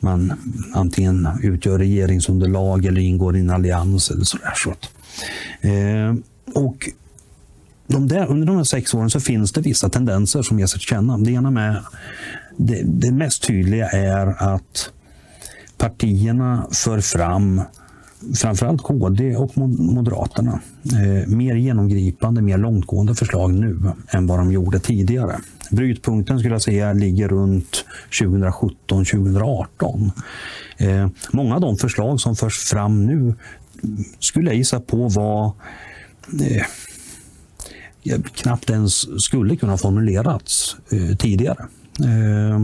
man 0.00 0.32
antingen 0.74 1.28
utgör 1.42 1.78
regeringsunderlag 1.78 2.84
eller 2.84 3.00
ingår 3.00 3.36
i 3.36 3.40
en 3.40 3.50
allians 3.50 4.10
eller 4.10 4.24
sådär. 4.24 4.52
Så 4.56 4.70
eh, 5.68 6.14
och 6.54 6.90
de 7.86 8.08
där, 8.08 8.26
under 8.26 8.46
de 8.46 8.56
här 8.56 8.64
sex 8.64 8.94
åren 8.94 9.10
så 9.10 9.20
finns 9.20 9.52
det 9.52 9.60
vissa 9.60 9.88
tendenser 9.88 10.42
som 10.42 10.58
ger 10.58 10.66
sig 10.66 10.78
till 10.78 10.88
känna. 10.88 11.18
Det 11.18 11.30
ena 11.30 11.50
med 11.50 11.82
det, 12.56 12.82
det 12.84 13.12
mest 13.12 13.42
tydliga 13.42 13.88
är 13.88 14.26
att 14.54 14.90
partierna 15.78 16.66
för 16.72 17.00
fram 17.00 17.62
framförallt 18.34 18.82
KD 18.82 19.36
och 19.36 19.58
Moderaterna 19.58 20.60
eh, 20.84 21.28
mer 21.28 21.54
genomgripande, 21.54 22.42
mer 22.42 22.58
långtgående 22.58 23.14
förslag 23.14 23.54
nu 23.54 23.92
än 24.08 24.26
vad 24.26 24.38
de 24.38 24.52
gjorde 24.52 24.78
tidigare. 24.78 25.36
Brytpunkten 25.70 26.38
skulle 26.38 26.54
jag 26.54 26.62
säga 26.62 26.92
ligger 26.92 27.28
runt 27.28 27.84
2017-2018. 28.20 30.10
Eh, 30.76 31.08
många 31.32 31.54
av 31.54 31.60
de 31.60 31.76
förslag 31.76 32.20
som 32.20 32.36
förs 32.36 32.58
fram 32.58 33.06
nu 33.06 33.34
skulle 34.18 34.46
jag 34.46 34.56
gissa 34.56 34.80
på 34.80 35.08
var 35.08 35.52
eh, 36.40 36.62
knappt 38.34 38.70
ens 38.70 39.22
skulle 39.24 39.56
kunna 39.56 39.76
formulerats 39.76 40.76
eh, 40.92 41.16
tidigare. 41.16 41.66
Eh, 42.00 42.58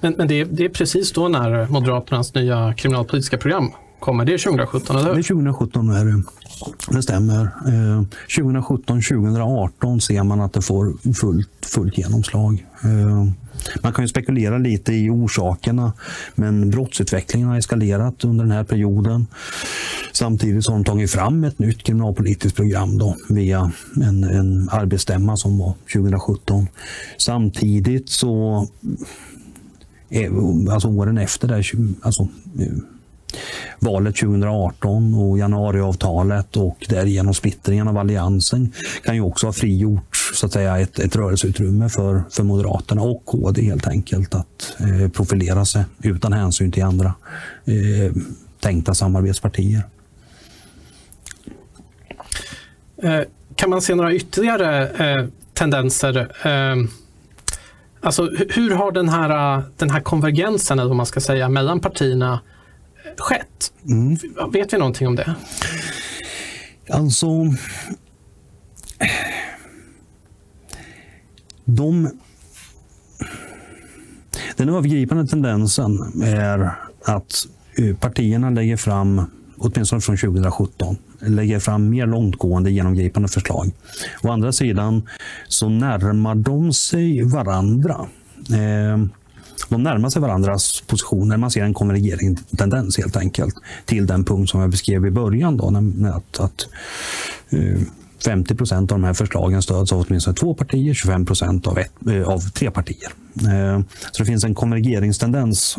men, 0.00 0.12
men 0.18 0.28
det, 0.28 0.40
är, 0.40 0.44
det, 0.44 0.64
är, 0.64 0.68
precis 0.68 1.12
då 1.12 1.28
när 1.28 1.66
Moderaternas 1.66 2.34
nya 2.34 2.74
kriminalpolitiska 2.74 3.38
program 3.38 3.70
kommer. 4.04 4.24
Det 4.24 4.34
är 4.34 4.38
2017, 4.38 4.96
eller 4.96 5.08
hur? 5.08 5.14
Det 5.14 5.20
är 5.20 5.22
2017, 5.22 5.90
är 5.90 6.04
det. 6.04 6.22
det 6.90 7.02
stämmer. 7.02 7.42
Eh, 7.66 8.02
2017-2018 8.28 9.98
ser 9.98 10.22
man 10.22 10.40
att 10.40 10.52
det 10.52 10.62
får 10.62 11.12
fullt, 11.14 11.66
fullt 11.66 11.98
genomslag. 11.98 12.66
Eh, 12.82 13.28
man 13.82 13.92
kan 13.92 14.04
ju 14.04 14.08
spekulera 14.08 14.58
lite 14.58 14.92
i 14.92 15.10
orsakerna, 15.10 15.92
men 16.34 16.70
brottsutvecklingen 16.70 17.48
har 17.48 17.58
eskalerat 17.58 18.24
under 18.24 18.44
den 18.44 18.52
här 18.52 18.64
perioden. 18.64 19.26
Samtidigt 20.12 20.64
som 20.64 20.74
de 20.74 20.84
tagit 20.84 21.10
fram 21.10 21.44
ett 21.44 21.58
nytt 21.58 21.82
kriminalpolitiskt 21.82 22.56
program 22.56 22.98
då, 22.98 23.16
via 23.28 23.72
en, 23.96 24.24
en 24.24 24.68
arbetsstämma 24.72 25.36
som 25.36 25.58
var 25.58 25.74
2017. 25.92 26.66
Samtidigt 27.18 28.08
så, 28.08 28.66
eh, 30.10 30.32
alltså 30.70 30.88
åren 30.88 31.18
efter 31.18 31.48
det, 31.48 31.64
alltså, 32.02 32.28
valet 33.78 34.16
2018 34.16 35.14
och 35.14 35.38
januariavtalet 35.38 36.56
och 36.56 36.86
därigenom 36.88 37.34
splittringen 37.34 37.88
av 37.88 37.98
alliansen 37.98 38.72
kan 39.04 39.14
ju 39.14 39.20
också 39.20 39.46
ha 39.46 39.52
frigjort 39.52 40.16
så 40.34 40.46
att 40.46 40.52
säga, 40.52 40.78
ett, 40.78 40.98
ett 40.98 41.16
rörelseutrymme 41.16 41.88
för, 41.88 42.22
för 42.30 42.42
Moderaterna 42.42 43.02
och 43.02 43.24
KD 43.24 43.62
helt 43.62 43.86
enkelt 43.86 44.34
att 44.34 44.76
eh, 44.80 45.10
profilera 45.10 45.64
sig 45.64 45.84
utan 46.02 46.32
hänsyn 46.32 46.72
till 46.72 46.82
andra 46.84 47.14
eh, 47.64 48.12
tänkta 48.60 48.94
samarbetspartier. 48.94 49.82
Eh, 53.02 53.20
kan 53.56 53.70
man 53.70 53.82
se 53.82 53.94
några 53.94 54.12
ytterligare 54.12 54.88
eh, 54.88 55.26
tendenser? 55.54 56.16
Eh, 56.42 56.76
alltså, 58.00 58.30
hur 58.48 58.70
har 58.70 58.92
den 58.92 59.08
här, 59.08 59.62
den 59.76 59.90
här 59.90 60.00
konvergensen, 60.00 60.78
eller 60.78 60.88
vad 60.88 60.96
man 60.96 61.06
ska 61.06 61.20
säga, 61.20 61.48
mellan 61.48 61.80
partierna 61.80 62.40
skett? 63.20 63.72
Mm. 63.88 64.16
Vet 64.52 64.72
vi 64.72 64.78
någonting 64.78 65.08
om 65.08 65.16
det? 65.16 65.34
Alltså... 66.90 67.26
De... 71.64 72.10
Den 74.56 74.68
övergripande 74.68 75.26
tendensen 75.26 76.22
är 76.22 76.70
att 77.04 77.46
partierna 78.00 78.50
lägger 78.50 78.76
fram, 78.76 79.22
åtminstone 79.58 80.00
från 80.00 80.16
2017, 80.16 80.96
lägger 81.20 81.58
fram 81.58 81.90
mer 81.90 82.06
långtgående 82.06 82.70
genomgripande 82.70 83.28
förslag. 83.28 83.70
Å 84.22 84.28
andra 84.28 84.52
sidan 84.52 85.08
så 85.48 85.68
närmar 85.68 86.34
de 86.34 86.72
sig 86.72 87.22
varandra. 87.22 88.06
Eh, 88.50 89.06
de 89.68 89.82
närmar 89.82 90.10
sig 90.10 90.22
varandras 90.22 90.80
positioner. 90.86 91.36
Man 91.36 91.50
ser 91.50 91.62
en 91.62 91.74
konvergeringstendens 91.74 92.98
helt 92.98 93.16
enkelt 93.16 93.54
till 93.84 94.06
den 94.06 94.24
punkt 94.24 94.50
som 94.50 94.60
jag 94.60 94.70
beskrev 94.70 95.06
i 95.06 95.10
början. 95.10 95.56
Då, 95.56 95.66
att, 96.14 96.40
att 96.40 96.68
eh, 97.50 97.58
uh, 97.58 97.80
50 98.24 98.54
procent 98.54 98.92
av 98.92 98.98
de 98.98 99.04
här 99.04 99.14
förslagen 99.14 99.62
stöds 99.62 99.92
av 99.92 100.04
åtminstone 100.08 100.36
två 100.36 100.54
partier, 100.54 100.94
25 100.94 101.26
procent 101.26 101.66
av, 101.66 101.78
eh, 101.78 102.28
av 102.28 102.50
tre 102.50 102.70
partier. 102.70 103.12
Eh, 103.36 103.80
så 104.12 104.22
det 104.22 104.24
finns 104.24 104.44
en 104.44 104.54
konvergeringstendens. 104.54 105.78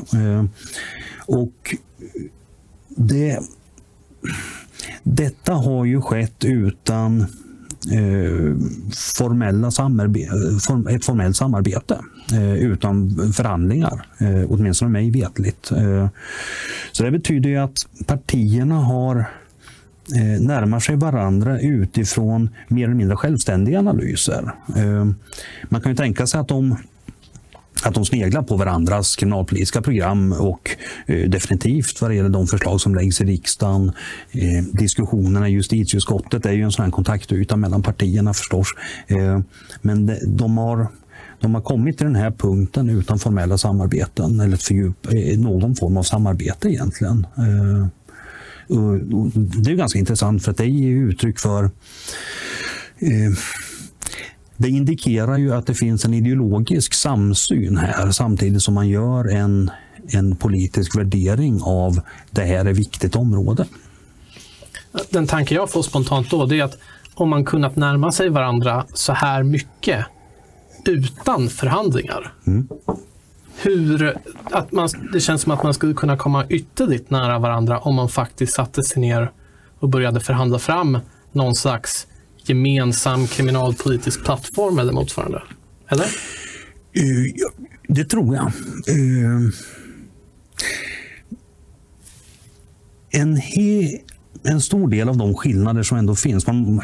Och 1.25 1.75
det, 2.95 3.39
detta 5.03 5.53
har 5.53 5.85
ju 5.85 6.01
skett 6.01 6.45
utan 6.45 7.25
Eh, 7.91 8.55
formella 9.17 9.71
samarbete, 9.71 10.35
ett 10.95 11.05
formellt 11.05 11.35
samarbete 11.35 11.99
eh, 12.33 12.53
utan 12.53 13.09
förhandlingar, 13.33 14.05
eh, 14.17 14.51
åtminstone 14.51 14.91
mig 14.91 15.11
vetligt. 15.11 15.71
Så 16.91 17.03
det 17.03 17.11
betyder 17.11 17.49
ju 17.49 17.57
att 17.57 17.87
partierna 18.05 18.75
har 18.75 19.25
närmar 20.39 20.79
sig 20.79 20.95
varandra 20.95 21.59
utifrån 21.59 22.49
mer 22.67 22.83
eller 22.85 22.95
mindre 22.95 23.17
självständiga 23.17 23.79
analyser. 23.79 24.51
Man 25.69 25.81
kan 25.81 25.91
ju 25.91 25.95
tänka 25.95 26.27
sig 26.27 26.39
att 26.39 26.47
de 26.47 26.75
att 27.85 27.93
de 27.93 28.05
sneglar 28.05 28.41
på 28.41 28.57
varandras 28.57 29.15
kriminalpolitiska 29.15 29.81
program 29.81 30.33
och 30.33 30.69
eh, 31.05 31.29
definitivt 31.29 32.01
vad 32.01 32.11
det 32.11 32.15
gäller 32.15 32.29
de 32.29 32.47
förslag 32.47 32.81
som 32.81 32.95
läggs 32.95 33.21
i 33.21 33.25
riksdagen. 33.25 33.91
Eh, 34.31 34.63
diskussionerna 34.71 35.49
i 35.49 35.51
justitieutskottet 35.51 36.45
är 36.45 36.51
ju 36.51 36.63
en 36.63 36.71
sån 36.71 36.85
här 36.85 36.91
kontaktyta 36.91 37.55
mellan 37.55 37.83
partierna 37.83 38.33
förstås. 38.33 38.67
Eh, 39.07 39.39
men 39.81 40.05
de, 40.05 40.19
de 40.25 40.57
har 40.57 40.87
de 41.39 41.55
har 41.55 41.61
kommit 41.61 41.97
till 41.97 42.05
den 42.05 42.15
här 42.15 42.31
punkten 42.31 42.89
utan 42.89 43.19
formella 43.19 43.57
samarbeten 43.57 44.39
eller 44.39 44.57
fördjup, 44.57 45.07
eh, 45.13 45.39
någon 45.39 45.75
form 45.75 45.97
av 45.97 46.03
samarbete 46.03 46.69
egentligen. 46.69 47.27
Eh, 47.37 47.87
det 49.63 49.71
är 49.71 49.75
ganska 49.75 49.99
intressant 49.99 50.43
för 50.43 50.51
att 50.51 50.57
det 50.57 50.65
ger 50.65 50.95
uttryck 50.95 51.39
för 51.39 51.63
eh, 52.99 53.31
det 54.57 54.69
indikerar 54.69 55.37
ju 55.37 55.53
att 55.53 55.67
det 55.67 55.73
finns 55.73 56.05
en 56.05 56.13
ideologisk 56.13 56.93
samsyn 56.93 57.77
här 57.77 58.11
samtidigt 58.11 58.61
som 58.61 58.73
man 58.73 58.87
gör 58.89 59.35
en, 59.35 59.71
en 60.07 60.35
politisk 60.35 60.97
värdering 60.97 61.61
av 61.63 62.01
det 62.31 62.41
här 62.41 62.65
är 62.65 62.73
viktigt 62.73 63.15
område. 63.15 63.65
Den 65.09 65.27
tanke 65.27 65.55
jag 65.55 65.71
får 65.71 65.83
spontant 65.83 66.29
då 66.29 66.45
det 66.45 66.59
är 66.59 66.63
att 66.63 66.77
om 67.13 67.29
man 67.29 67.45
kunnat 67.45 67.75
närma 67.75 68.11
sig 68.11 68.29
varandra 68.29 68.85
så 68.93 69.13
här 69.13 69.43
mycket 69.43 70.05
utan 70.85 71.49
förhandlingar. 71.49 72.33
Mm. 72.47 72.67
Hur, 73.61 74.17
att 74.51 74.71
man, 74.71 74.89
det 75.13 75.19
känns 75.19 75.41
som 75.41 75.51
att 75.51 75.63
man 75.63 75.73
skulle 75.73 75.93
kunna 75.93 76.17
komma 76.17 76.45
ytterligt 76.49 77.09
nära 77.09 77.39
varandra 77.39 77.79
om 77.79 77.95
man 77.95 78.09
faktiskt 78.09 78.53
satte 78.53 78.83
sig 78.83 79.01
ner 79.01 79.31
och 79.79 79.89
började 79.89 80.19
förhandla 80.19 80.59
fram 80.59 80.99
någon 81.31 81.55
slags 81.55 82.07
gemensam 82.49 83.27
kriminalpolitisk 83.27 84.23
plattform 84.23 84.79
eller 84.79 84.93
motsvarande? 84.93 85.41
Eller? 85.87 86.05
Uh, 86.99 87.33
det 87.87 88.05
tror 88.05 88.35
jag. 88.35 88.45
Uh, 88.95 89.49
en, 93.09 93.35
he, 93.35 93.99
en 94.43 94.61
stor 94.61 94.87
del 94.89 95.09
av 95.09 95.17
de 95.17 95.35
skillnader 95.35 95.83
som 95.83 95.97
ändå 95.97 96.15
finns, 96.15 96.47
man 96.47 96.81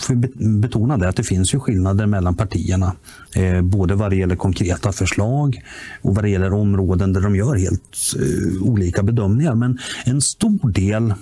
får 0.00 0.14
betona 0.60 0.96
det 0.96 1.08
att 1.08 1.16
det 1.16 1.24
finns 1.24 1.54
ju 1.54 1.60
skillnader 1.60 2.06
mellan 2.06 2.36
partierna. 2.36 2.96
Eh, 3.34 3.62
både 3.62 3.94
vad 3.94 4.10
det 4.10 4.16
gäller 4.16 4.36
konkreta 4.36 4.92
förslag 4.92 5.62
och 6.02 6.14
vad 6.14 6.24
det 6.24 6.30
gäller 6.30 6.52
områden 6.52 7.12
där 7.12 7.20
de 7.20 7.36
gör 7.36 7.56
helt 7.56 8.14
olika 8.62 9.02
bedömningar. 9.02 9.54
Men 9.54 9.78
en 10.04 10.20
stor 10.20 10.70
del 10.70 11.14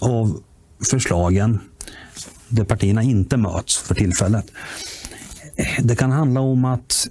av 0.00 0.40
förslagen 0.90 1.58
där 2.56 2.64
partierna 2.64 3.02
inte 3.02 3.36
möts 3.36 3.76
för 3.76 3.94
tillfället. 3.94 4.46
Det 5.82 5.96
kan 5.96 6.12
handla 6.12 6.40
om 6.40 6.64
att 6.64 7.08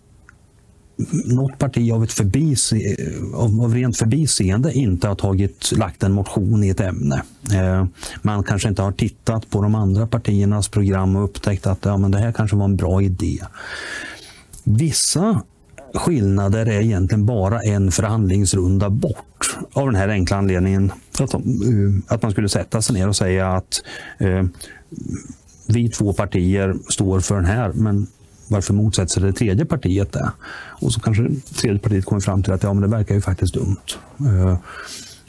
något 1.25 1.57
parti 1.57 1.91
av, 1.91 2.03
ett 2.03 2.11
förbise, 2.11 2.75
av, 3.33 3.61
av 3.61 3.73
rent 3.73 3.97
förbiseende 3.97 4.73
inte 4.73 5.07
har 5.07 5.15
tagit, 5.15 5.71
lagt 5.77 6.03
en 6.03 6.11
motion 6.11 6.63
i 6.63 6.69
ett 6.69 6.79
ämne. 6.79 7.23
Eh, 7.53 7.85
man 8.21 8.43
kanske 8.43 8.69
inte 8.69 8.81
har 8.81 8.91
tittat 8.91 9.49
på 9.49 9.61
de 9.61 9.75
andra 9.75 10.07
partiernas 10.07 10.69
program 10.69 11.15
och 11.15 11.23
upptäckt 11.23 11.67
att 11.67 11.85
ja, 11.85 11.97
men 11.97 12.11
det 12.11 12.17
här 12.17 12.31
kanske 12.31 12.57
var 12.57 12.65
en 12.65 12.75
bra 12.75 13.01
idé. 13.01 13.39
Vissa 14.63 15.41
skillnader 15.93 16.65
är 16.65 16.81
egentligen 16.81 17.25
bara 17.25 17.61
en 17.61 17.91
förhandlingsrunda 17.91 18.89
bort. 18.89 19.57
Av 19.73 19.85
den 19.85 19.95
här 19.95 20.09
enkla 20.09 20.37
anledningen 20.37 20.91
att, 21.19 21.31
de, 21.31 21.41
eh, 21.41 22.13
att 22.13 22.21
man 22.21 22.31
skulle 22.31 22.49
sätta 22.49 22.81
sig 22.81 22.95
ner 22.95 23.07
och 23.07 23.15
säga 23.15 23.47
att 23.47 23.83
eh, 24.17 24.45
vi 25.67 25.89
två 25.89 26.13
partier 26.13 26.75
står 26.89 27.19
för 27.19 27.35
den 27.35 27.45
här, 27.45 27.71
men 27.73 28.07
varför 28.47 28.73
motsätter 28.73 29.13
sig 29.13 29.23
det 29.23 29.33
tredje 29.33 29.65
partiet 29.65 30.11
det? 30.11 30.31
Och 30.81 30.93
så 30.93 30.99
kanske 30.99 31.29
tredje 31.55 31.79
partiet 31.79 32.05
kommer 32.05 32.21
fram 32.21 32.43
till 32.43 32.53
att 32.53 32.63
ja, 32.63 32.73
men 32.73 32.81
det 32.81 32.97
verkar 32.97 33.15
ju 33.15 33.21
faktiskt 33.21 33.53
dumt. 33.53 33.77
Eh, 34.19 34.57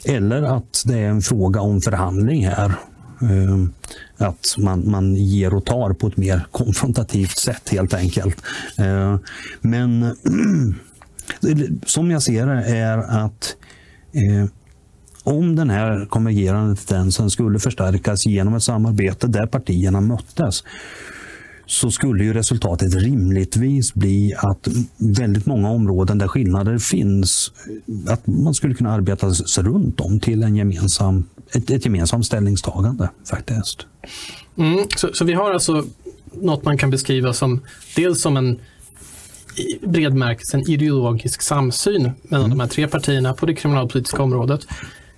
eller 0.05 0.43
att 0.43 0.83
det 0.85 0.99
är 0.99 1.09
en 1.09 1.21
fråga 1.21 1.61
om 1.61 1.81
förhandling 1.81 2.47
här. 2.47 2.73
Eh, 3.21 3.65
att 4.27 4.55
man, 4.57 4.91
man 4.91 5.15
ger 5.15 5.53
och 5.53 5.65
tar 5.65 5.93
på 5.93 6.07
ett 6.07 6.17
mer 6.17 6.47
konfrontativt 6.51 7.37
sätt 7.37 7.69
helt 7.69 7.93
enkelt. 7.93 8.41
Eh, 8.77 9.17
men 9.61 10.15
som 11.85 12.11
jag 12.11 12.23
ser 12.23 12.47
det 12.47 12.77
är 12.77 12.97
att 12.97 13.55
om 15.27 15.55
den 15.55 15.69
här 15.69 16.05
konvergerande 16.05 16.75
tendensen 16.75 17.29
skulle 17.29 17.59
förstärkas 17.59 18.25
genom 18.25 18.53
ett 18.53 18.63
samarbete 18.63 19.27
där 19.27 19.45
partierna 19.45 20.01
möttes 20.01 20.63
så 21.65 21.91
skulle 21.91 22.23
ju 22.23 22.33
resultatet 22.33 22.95
rimligtvis 22.95 23.93
bli 23.93 24.33
att 24.37 24.67
väldigt 24.97 25.45
många 25.45 25.69
områden 25.69 26.17
där 26.17 26.27
skillnader 26.27 26.77
finns, 26.77 27.51
att 28.07 28.27
man 28.27 28.53
skulle 28.53 28.73
kunna 28.73 28.93
arbeta 28.93 29.33
sig 29.33 29.63
runt 29.63 29.97
dem 29.97 30.19
till 30.19 30.43
en 30.43 30.55
gemensam, 30.55 31.25
ett, 31.51 31.69
ett 31.69 31.85
gemensamt 31.85 32.25
ställningstagande 32.25 33.09
faktiskt. 33.29 33.85
Mm, 34.57 34.85
så, 34.95 35.13
så, 35.13 35.25
vi 35.25 35.33
har 35.33 35.51
alltså 35.51 35.85
något 36.33 36.65
man 36.65 36.77
kan 36.77 36.89
beskriva 36.89 37.33
som 37.33 37.61
dels 37.95 38.21
som 38.21 38.37
en 38.37 38.59
bred 39.81 40.13
märkelse 40.13 40.57
en 40.57 40.69
ideologisk 40.69 41.41
samsyn 41.41 42.11
mellan 42.23 42.45
mm. 42.45 42.57
de 42.57 42.59
här 42.59 42.67
tre 42.67 42.87
partierna 42.87 43.33
på 43.33 43.45
det 43.45 43.55
kriminalpolitiska 43.55 44.23
området. 44.23 44.67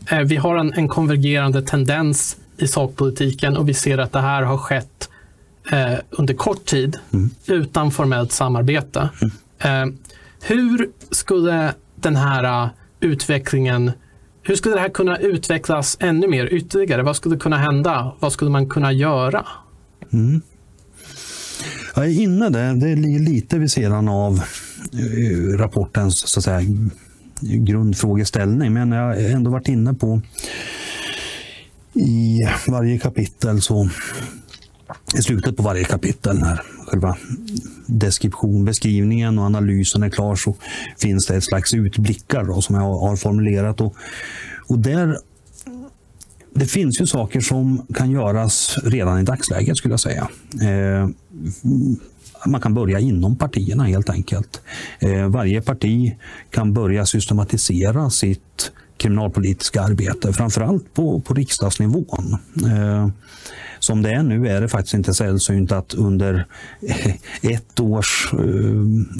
Eh, 0.07 0.19
vi 0.19 0.35
har 0.35 0.55
en, 0.55 0.73
en 0.73 0.87
konvergerande 0.87 1.61
tendens 1.61 2.37
i 2.57 2.67
sakpolitiken 2.67 3.57
och 3.57 3.69
vi 3.69 3.73
ser 3.73 3.97
att 3.97 4.11
det 4.11 4.21
här 4.21 4.43
har 4.43 4.57
skett 4.57 5.09
eh, 5.71 5.93
under 6.09 6.33
kort 6.33 6.65
tid 6.65 6.97
mm. 7.13 7.29
utan 7.47 7.91
formellt 7.91 8.31
samarbete. 8.31 9.09
Mm. 9.21 9.89
Eh, 9.89 9.95
hur 10.41 10.89
skulle 11.11 11.73
den 11.95 12.15
här 12.15 12.63
uh, 12.63 12.69
utvecklingen 12.99 13.91
hur 14.43 14.55
skulle 14.55 14.75
det 14.75 14.81
här 14.81 14.89
kunna 14.89 15.17
utvecklas 15.17 15.97
ännu 15.99 16.27
mer 16.27 16.53
ytterligare? 16.53 17.03
Vad 17.03 17.15
skulle 17.15 17.37
kunna 17.37 17.57
hända? 17.57 18.15
Vad 18.19 18.33
skulle 18.33 18.51
man 18.51 18.69
kunna 18.69 18.91
göra? 18.91 19.45
Mm. 20.13 20.41
Jag 21.95 22.05
är 22.05 22.21
inne 22.21 22.49
där. 22.49 22.73
Det 22.73 22.95
ligger 22.95 23.19
lite 23.19 23.59
vid 23.59 23.71
sidan 23.71 24.07
av 24.07 24.33
uh, 24.33 25.57
rapportens 25.57 26.29
så 26.29 26.39
att 26.39 26.43
säga, 26.43 26.61
grundfrågeställning. 27.41 28.73
Men 28.73 28.91
jag 28.91 29.03
har 29.03 29.15
ändå 29.15 29.51
varit 29.51 29.67
inne 29.67 29.93
på 29.93 30.21
i 31.93 32.39
varje 32.67 32.99
kapitel 32.99 33.61
så 33.61 33.89
i 35.17 35.21
slutet 35.21 35.57
på 35.57 35.63
varje 35.63 35.83
kapitel 35.83 36.39
när 36.39 36.61
själva 36.87 37.17
deskription, 37.85 38.65
beskrivningen 38.65 39.39
och 39.39 39.45
analysen 39.45 40.03
är 40.03 40.09
klar 40.09 40.35
så 40.35 40.55
finns 40.97 41.25
det 41.25 41.35
ett 41.35 41.43
slags 41.43 41.73
utblickar 41.73 42.43
då, 42.43 42.61
som 42.61 42.75
jag 42.75 42.81
har 42.81 43.15
formulerat. 43.15 43.81
Och, 43.81 43.95
och 44.67 44.79
där, 44.79 45.17
det 46.53 46.65
finns 46.65 47.01
ju 47.01 47.07
saker 47.07 47.41
som 47.41 47.85
kan 47.93 48.11
göras 48.11 48.77
redan 48.83 49.19
i 49.19 49.23
dagsläget 49.23 49.77
skulle 49.77 49.93
jag 49.93 49.99
säga. 49.99 50.29
Eh, 50.61 51.09
man 52.45 52.61
kan 52.61 52.73
börja 52.73 52.99
inom 52.99 53.35
partierna 53.35 53.83
helt 53.83 54.09
enkelt. 54.09 54.61
Eh, 54.99 55.27
varje 55.27 55.61
parti 55.61 56.15
kan 56.49 56.73
börja 56.73 57.05
systematisera 57.05 58.09
sitt 58.09 58.71
kriminalpolitiska 58.97 59.81
arbete, 59.81 60.33
framförallt 60.33 60.93
på, 60.93 61.19
på 61.19 61.33
riksdagsnivån. 61.33 62.37
Eh, 62.65 63.07
som 63.79 64.01
det 64.01 64.11
är 64.11 64.23
nu 64.23 64.47
är 64.47 64.61
det 64.61 64.67
faktiskt 64.67 64.93
inte 64.93 65.13
sällsynt 65.13 65.71
att 65.71 65.93
under 65.93 66.45
ett 67.41 67.79
års, 67.79 68.29
eh, 68.33 68.39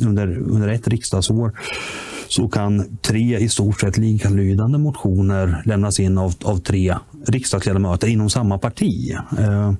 under, 0.08 0.38
under 0.38 0.68
ett 0.68 0.88
riksdagsår 0.88 1.52
så 2.28 2.50
kan 2.50 2.98
tre 2.98 3.38
i 3.38 3.50
stort 3.50 3.80
sett 3.80 3.98
likalydande 3.98 4.78
motioner 4.78 5.62
lämnas 5.66 6.00
in 6.00 6.18
av, 6.18 6.34
av 6.44 6.58
tre 6.58 6.96
riksdagsledamöter 7.28 8.08
inom 8.08 8.30
samma 8.30 8.58
parti. 8.58 9.16
Eh, 9.38 9.74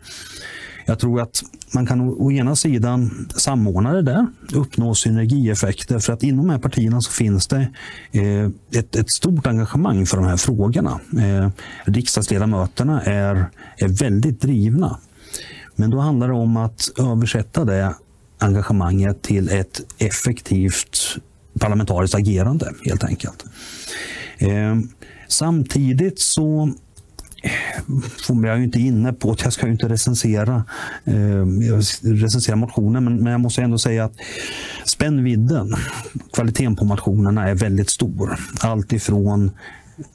jag 0.90 1.00
tror 1.00 1.22
att 1.22 1.44
man 1.74 1.86
kan 1.86 2.02
å 2.02 2.32
ena 2.32 2.56
sidan 2.56 3.30
samordna 3.36 3.94
det 3.94 4.02
där, 4.02 4.28
uppnå 4.54 4.96
synergieffekter 4.96 6.00
för 6.00 6.14
att 6.14 6.24
inom 6.24 6.48
de 6.48 6.52
här 6.52 6.60
partierna 6.60 7.02
så 7.02 7.12
finns 7.12 7.48
det 7.48 7.68
eh, 8.12 8.80
ett, 8.80 8.96
ett 8.96 9.12
stort 9.12 9.48
engagemang 9.48 10.06
för 10.06 10.18
de 10.18 10.26
här 10.26 10.38
frågorna. 10.38 11.00
Eh, 11.18 11.50
riksdagsledamöterna 11.86 13.02
är, 13.02 13.46
är 13.78 13.88
väldigt 13.88 14.42
drivna. 14.42 15.00
Men 15.76 15.90
då 15.90 16.00
handlar 16.00 16.28
det 16.28 16.34
om 16.34 16.58
att 16.58 16.90
översätta 16.98 17.66
det 17.66 17.96
engagemanget 18.38 19.22
till 19.22 19.50
ett 19.50 19.82
effektivt 19.98 21.00
parlamentariskt 21.60 22.16
agerande 22.16 22.74
helt 22.86 23.04
enkelt. 23.04 23.46
Eh, 24.38 24.78
samtidigt 25.28 26.20
så 26.20 26.74
får 28.28 28.48
jag 28.48 28.58
ju 28.58 28.64
inte 28.64 28.80
inne 28.80 29.14
på 29.14 29.32
att 29.32 29.44
jag 29.44 29.54
ska 29.54 29.66
ju 29.66 29.72
inte 29.72 29.90
recensera, 29.90 30.64
eh, 31.06 31.46
recensera 32.02 32.56
motionen, 32.56 33.04
men, 33.04 33.16
men 33.18 33.32
jag 33.32 33.42
måste 33.42 33.62
ändå 33.62 33.78
säga 33.78 34.06
att 34.06 34.14
spännvidden, 34.86 35.76
kvaliteten 36.34 36.76
på 36.76 36.86
motionerna 36.86 37.50
är 37.50 37.56
väldigt 37.56 37.90
stor. 37.90 38.40
Allt 38.60 38.94
ifrån 38.94 39.52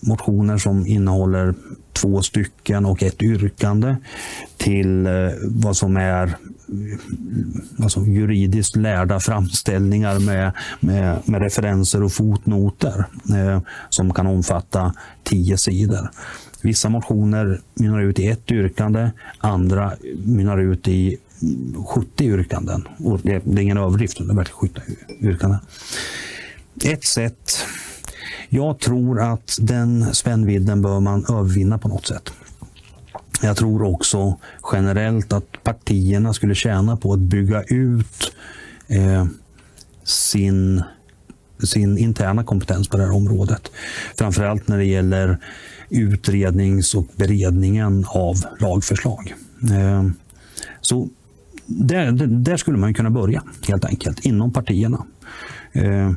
motioner 0.01 0.59
som 0.59 0.87
innehåller 0.87 1.55
två 1.93 2.23
stycken 2.23 2.85
och 2.85 3.03
ett 3.03 3.23
yrkande 3.23 3.97
till 4.57 5.07
eh, 5.07 5.13
vad 5.43 5.77
som 5.77 5.97
är 5.97 6.37
alltså 7.83 8.01
juridiskt 8.01 8.77
lärda 8.77 9.21
framställningar 9.21 10.19
med, 10.19 10.53
med, 10.81 11.19
med 11.25 11.43
referenser 11.43 12.03
och 12.03 12.13
fotnoter 12.13 13.05
eh, 13.35 13.61
som 13.89 14.15
kan 14.15 14.27
omfatta 14.27 14.95
tio 15.23 15.57
sidor. 15.57 16.11
Vissa 16.65 16.89
motioner 16.89 17.61
mynnar 17.75 18.01
ut 18.01 18.19
i 18.19 18.27
ett 18.27 18.53
yrkande, 18.53 19.11
andra 19.39 19.93
mynnar 20.25 20.59
ut 20.59 20.89
i 20.89 21.17
70 21.87 22.25
yrkanden. 22.25 22.89
Och 22.99 23.21
det, 23.23 23.35
är 23.35 23.59
ingen 23.59 23.79
överdrift, 23.79 24.19
det 24.19 24.33
är 24.33 24.37
verkligen 24.37 24.59
70 24.59 24.81
yrkanden. 25.21 25.59
Ett 26.85 27.05
sätt 27.05 27.59
jag 28.49 28.79
tror 28.79 29.21
att 29.21 29.59
den 29.61 30.15
spännvidden 30.15 30.83
bör 30.83 31.01
man 31.01 31.25
övervinna 31.29 31.79
på 31.79 31.89
något 31.89 32.07
sätt. 32.07 32.33
Jag 33.43 33.57
tror 33.57 33.83
också 33.83 34.39
generellt 34.73 35.33
att 35.33 35.63
partierna 35.63 36.33
skulle 36.33 36.55
tjäna 36.55 36.97
på 36.97 37.13
att 37.13 37.19
bygga 37.19 37.63
ut 37.63 38.33
eh, 38.89 39.27
sin, 40.05 40.83
sin 41.65 41.99
interna 41.99 42.45
kompetens 42.45 42.89
på 42.89 42.97
det 42.97 43.03
här 43.03 43.15
området. 43.15 43.71
Framförallt 44.19 44.69
när 44.69 44.79
det 44.79 44.85
gäller 44.85 45.39
utrednings 45.95 46.95
och 46.95 47.07
beredningen 47.17 48.05
av 48.09 48.35
lagförslag. 48.59 49.35
Eh, 49.71 50.05
så 50.81 51.09
där, 51.67 52.13
där, 52.27 52.57
skulle 52.57 52.79
man 52.79 52.95
kunna 52.95 53.11
börja 53.11 53.43
helt 53.69 53.85
enkelt, 53.85 54.25
inom 54.25 54.53
partierna. 54.53 55.07
Eh, 55.73 56.13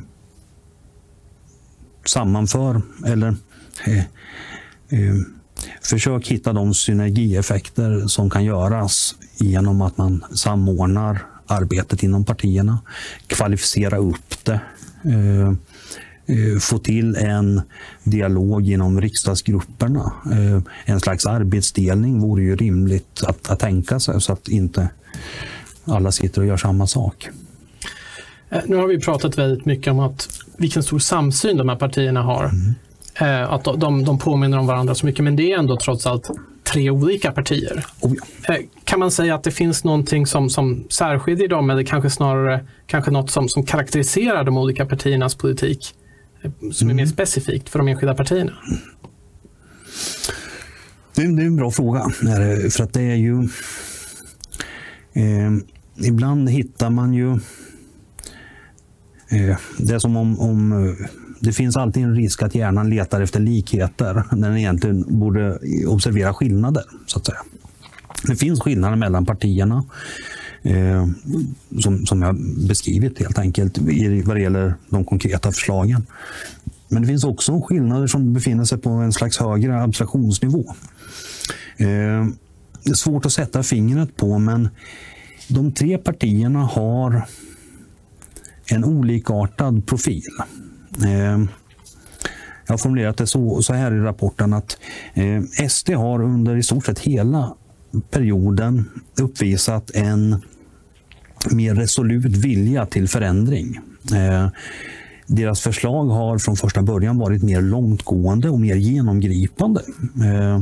sammanför 2.04 2.82
eller 3.06 3.36
eh, 4.88 5.14
försök 5.82 6.28
hitta 6.28 6.52
de 6.52 6.74
synergieffekter 6.74 8.06
som 8.06 8.30
kan 8.30 8.44
göras 8.44 9.14
genom 9.36 9.82
att 9.82 9.98
man 9.98 10.24
samordnar 10.34 11.26
arbetet 11.46 12.02
inom 12.02 12.24
partierna, 12.24 12.78
kvalificera 13.26 13.96
upp 13.96 14.44
det, 14.44 14.60
eh 15.04 15.52
få 16.60 16.78
till 16.78 17.16
en 17.16 17.62
dialog 18.04 18.68
inom 18.68 19.00
riksdagsgrupperna. 19.00 20.12
Eh, 20.32 20.62
en 20.84 21.00
slags 21.00 21.26
arbetsdelning 21.26 22.20
vore 22.20 22.42
ju 22.42 22.56
rimligt 22.56 23.22
att, 23.26 23.50
att 23.50 23.58
tänka 23.58 24.00
sig 24.00 24.20
så 24.20 24.32
att 24.32 24.48
inte 24.48 24.88
alla 25.84 26.12
sitter 26.12 26.40
och 26.40 26.46
gör 26.46 26.56
samma 26.56 26.86
sak. 26.86 27.28
Eh, 28.50 28.60
nu 28.66 28.76
har 28.76 28.86
vi 28.86 29.00
pratat 29.00 29.38
väldigt 29.38 29.64
mycket 29.64 29.90
om 29.90 29.98
att 30.00 30.28
vilken 30.56 30.82
stor 30.82 30.98
samsyn 30.98 31.56
de 31.56 31.68
här 31.68 31.76
partierna 31.76 32.22
har. 32.22 32.44
Mm. 32.44 32.74
Eh, 33.20 33.52
att 33.52 33.64
de, 33.64 34.04
de 34.04 34.18
påminner 34.18 34.58
om 34.58 34.66
varandra 34.66 34.94
så 34.94 35.06
mycket, 35.06 35.24
men 35.24 35.36
det 35.36 35.52
är 35.52 35.58
ändå 35.58 35.76
trots 35.76 36.06
allt 36.06 36.30
tre 36.72 36.90
olika 36.90 37.32
partier. 37.32 37.84
Oh 38.00 38.12
ja. 38.46 38.54
eh, 38.54 38.60
kan 38.84 38.98
man 38.98 39.10
säga 39.10 39.34
att 39.34 39.44
det 39.44 39.50
finns 39.50 39.84
någonting 39.84 40.26
som, 40.26 40.50
som 40.50 40.84
särskiljer 40.88 41.48
dem 41.48 41.70
eller 41.70 41.82
kanske 41.82 42.10
snarare 42.10 42.64
kanske 42.86 43.10
något 43.10 43.30
som, 43.30 43.48
som 43.48 43.64
karaktäriserar 43.64 44.44
de 44.44 44.58
olika 44.58 44.86
partiernas 44.86 45.34
politik 45.34 45.94
eh, 45.94 45.97
som 46.42 46.86
mm. 46.86 46.90
är 46.90 46.94
mer 46.94 47.02
mm. 47.02 47.06
specifikt 47.06 47.68
för 47.68 47.78
de 47.78 47.88
enskilda 47.88 48.14
partierna? 48.14 48.52
Det 51.14 51.22
är, 51.22 51.28
det 51.28 51.42
är 51.42 51.46
en 51.46 51.56
bra 51.56 51.70
fråga. 51.70 52.10
För 52.70 52.82
att 52.82 52.92
det 52.92 53.02
är 53.02 53.16
ju... 53.16 53.48
Eh, 55.12 55.52
ibland 56.06 56.50
hittar 56.50 56.90
man 56.90 57.14
ju 57.14 57.38
Eh, 59.28 59.56
det 59.78 59.94
är 59.94 59.98
som 59.98 60.16
om, 60.16 60.40
om 60.40 60.72
eh, 60.72 61.06
det 61.40 61.52
finns 61.52 61.76
alltid 61.76 62.02
en 62.02 62.16
risk 62.16 62.42
att 62.42 62.54
hjärnan 62.54 62.90
letar 62.90 63.20
efter 63.20 63.40
likheter 63.40 64.24
när 64.32 64.48
den 64.48 64.58
egentligen 64.58 65.18
borde 65.18 65.58
observera 65.86 66.34
skillnader. 66.34 66.84
så 67.06 67.18
att 67.18 67.26
säga. 67.26 67.38
Det 68.26 68.36
finns 68.36 68.60
skillnader 68.60 68.96
mellan 68.96 69.26
partierna 69.26 69.84
eh, 70.68 71.06
som, 71.80 72.06
som 72.06 72.22
jag 72.22 72.36
beskrivit 72.68 73.18
helt 73.18 73.38
enkelt 73.38 73.78
vad 74.24 74.36
det 74.36 74.42
gäller 74.42 74.74
de 74.90 75.04
konkreta 75.04 75.52
förslagen. 75.52 76.06
Men 76.88 77.02
det 77.02 77.08
finns 77.08 77.24
också 77.24 77.60
skillnader 77.60 78.06
som 78.06 78.32
befinner 78.32 78.64
sig 78.64 78.78
på 78.78 78.90
en 78.90 79.12
slags 79.12 79.38
högre 79.38 79.82
abstraktionsnivå. 79.82 80.74
Eh, 81.76 82.26
det 82.84 82.90
är 82.90 82.94
svårt 82.94 83.26
att 83.26 83.32
sätta 83.32 83.62
fingret 83.62 84.16
på 84.16 84.38
men 84.38 84.68
de 85.48 85.72
tre 85.72 85.98
partierna 85.98 86.58
har 86.58 87.26
en 88.70 88.84
olikartad 88.84 89.86
profil. 89.86 90.22
Eh, 91.04 91.38
jag 92.66 92.72
har 92.72 92.78
formulerat 92.78 93.16
det 93.16 93.26
så, 93.26 93.62
så 93.62 93.72
här 93.72 93.92
i 93.94 93.98
rapporten 94.00 94.52
att 94.52 94.78
eh, 95.14 95.68
SD 95.68 95.90
har 95.90 96.22
under 96.22 96.56
i 96.56 96.62
stort 96.62 96.86
sett 96.86 96.98
hela 96.98 97.54
perioden 98.10 98.90
uppvisat 99.20 99.90
en 99.90 100.42
mer 101.50 101.74
resolut 101.74 102.36
vilja 102.36 102.86
till 102.86 103.08
förändring. 103.08 103.78
Eh, 104.14 104.48
deras 105.26 105.60
förslag 105.60 106.04
har 106.04 106.38
från 106.38 106.56
första 106.56 106.82
början 106.82 107.18
varit 107.18 107.42
mer 107.42 107.60
långtgående 107.60 108.50
och 108.50 108.60
mer 108.60 108.76
genomgripande. 108.76 109.82
Eh, 110.24 110.60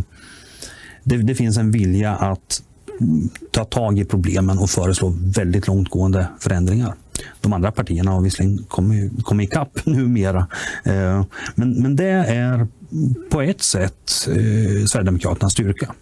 det, 1.05 1.17
det 1.17 1.35
finns 1.35 1.57
en 1.57 1.71
vilja 1.71 2.15
att 2.15 2.63
ta 3.51 3.65
tag 3.65 3.99
i 3.99 4.05
problemen 4.05 4.59
och 4.59 4.71
föreslå 4.71 5.15
väldigt 5.21 5.67
långtgående 5.67 6.29
förändringar. 6.41 6.95
De 7.41 7.53
andra 7.53 7.73
partierna 7.73 8.11
har 8.11 8.21
visserligen 8.21 8.65
kommit, 8.65 9.25
kommit 9.25 9.49
ikapp 9.49 9.79
numera. 9.87 10.47
Eh, 10.85 11.25
men, 11.55 11.83
men 11.83 11.97
det 11.97 12.11
är 12.29 12.69
på 13.31 13.43
ett 13.43 13.63
sätt 13.63 14.29
eh, 14.29 14.87
Sverigedemokraternas 14.87 15.53
styrka. 15.53 15.95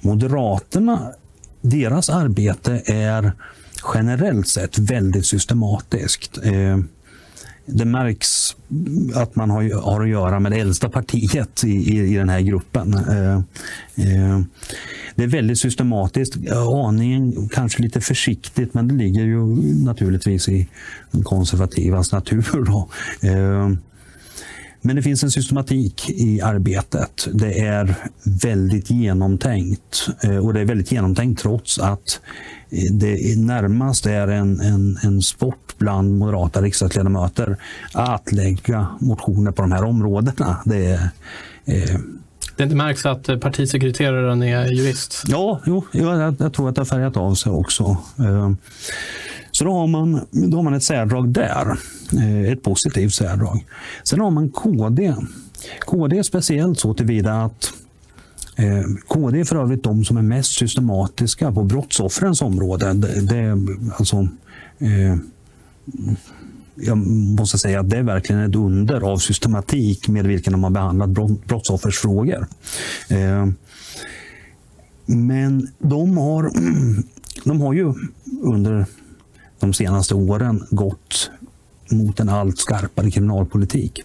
Moderaterna, 0.00 1.12
deras 1.60 2.10
arbete 2.10 2.82
är 2.86 3.32
generellt 3.94 4.48
sett 4.48 4.78
väldigt 4.78 5.26
systematiskt. 5.26 6.38
Eh, 6.42 6.78
det 7.66 7.84
märks 7.84 8.56
att 9.14 9.36
man 9.36 9.50
har, 9.50 9.82
har 9.82 10.02
att 10.02 10.08
göra 10.08 10.40
med 10.40 10.52
det 10.52 10.58
äldsta 10.58 10.88
partiet 10.88 11.64
i, 11.64 11.68
i, 11.68 12.14
i 12.14 12.16
den 12.16 12.28
här 12.28 12.40
gruppen. 12.40 12.94
Eh, 12.94 13.34
eh, 13.34 14.40
det 15.14 15.24
är 15.24 15.28
väldigt 15.28 15.58
systematiskt, 15.58 16.36
aningen 16.84 17.48
kanske 17.48 17.82
lite 17.82 18.00
försiktigt, 18.00 18.74
men 18.74 18.88
det 18.88 18.94
ligger 18.94 19.24
ju 19.24 19.46
naturligtvis 19.84 20.48
i 20.48 20.68
den 21.10 21.22
konservativas 21.22 22.12
natur. 22.12 22.64
Då. 22.66 22.88
Men 24.80 24.96
det 24.96 25.02
finns 25.02 25.22
en 25.22 25.30
systematik 25.30 26.10
i 26.10 26.40
arbetet. 26.40 27.28
Det 27.32 27.58
är 27.58 27.94
väldigt 28.24 28.90
genomtänkt. 28.90 30.08
Och 30.42 30.54
det 30.54 30.60
är 30.60 30.64
väldigt 30.64 30.92
genomtänkt 30.92 31.42
trots 31.42 31.78
att 31.78 32.20
det 32.90 33.38
närmast 33.38 34.06
är 34.06 34.28
en, 34.28 34.60
en, 34.60 34.98
en 35.02 35.22
sport 35.22 35.74
bland 35.78 36.18
moderata 36.18 36.62
riksdagsledamöter 36.62 37.56
att 37.94 38.32
lägga 38.32 38.86
motioner 39.00 39.52
på 39.52 39.62
de 39.62 39.72
här 39.72 39.84
områdena. 39.84 40.56
Det 40.64 40.86
är, 40.86 41.10
eh, 41.64 41.98
det 42.56 42.66
märks 42.66 43.06
att 43.06 43.40
partisekreteraren 43.40 44.42
är 44.42 44.66
jurist? 44.66 45.24
Ja, 45.26 45.60
jo, 45.66 45.84
jag, 45.92 46.34
jag 46.38 46.52
tror 46.52 46.68
att 46.68 46.74
det 46.74 46.80
har 46.80 46.86
färgat 46.86 47.16
av 47.16 47.34
sig 47.34 47.52
också. 47.52 47.96
Eh, 48.18 48.50
så 49.50 49.64
då 49.64 49.72
har, 49.72 49.86
man, 49.86 50.20
då 50.30 50.56
har 50.56 50.62
man 50.62 50.74
ett 50.74 50.82
särdrag 50.82 51.28
där. 51.28 51.78
Eh, 52.12 52.52
ett 52.52 52.62
positivt 52.62 53.14
särdrag. 53.14 53.66
Sen 54.02 54.20
har 54.20 54.30
man 54.30 54.50
KD. 54.50 55.14
KD 55.80 56.18
är 56.18 56.22
speciellt 56.22 56.80
så 56.80 56.94
tillvida 56.94 57.32
att 57.32 57.72
Eh, 58.58 58.84
KD 59.06 59.40
är 59.40 59.44
för 59.44 59.56
övrigt 59.56 59.82
de 59.82 60.04
som 60.04 60.16
är 60.16 60.22
mest 60.22 60.52
systematiska 60.52 61.52
på 61.52 61.64
brottsoffrens 61.64 62.42
område. 62.42 62.92
Det, 62.92 63.20
det 63.20 63.36
är 63.36 63.58
alltså, 63.98 64.28
eh, 64.78 65.16
jag 66.74 66.98
måste 67.38 67.58
säga 67.58 67.80
att 67.80 67.90
det 67.90 67.96
är 67.96 68.02
verkligen 68.02 68.42
ett 68.42 68.56
under 68.56 69.00
av 69.00 69.18
systematik 69.18 70.08
med 70.08 70.26
vilken 70.26 70.52
de 70.52 70.64
har 70.64 70.70
behandlat 70.70 71.10
brottsoffersfrågor. 71.46 72.46
Eh, 73.08 73.46
men 75.06 75.68
de 75.78 76.18
har, 76.18 76.50
de 77.44 77.60
har 77.60 77.72
ju 77.72 77.94
under 78.42 78.86
de 79.58 79.72
senaste 79.72 80.14
åren 80.14 80.66
gått 80.70 81.30
mot 81.90 82.20
en 82.20 82.28
allt 82.28 82.58
skarpare 82.58 83.10
kriminalpolitik. 83.10 84.02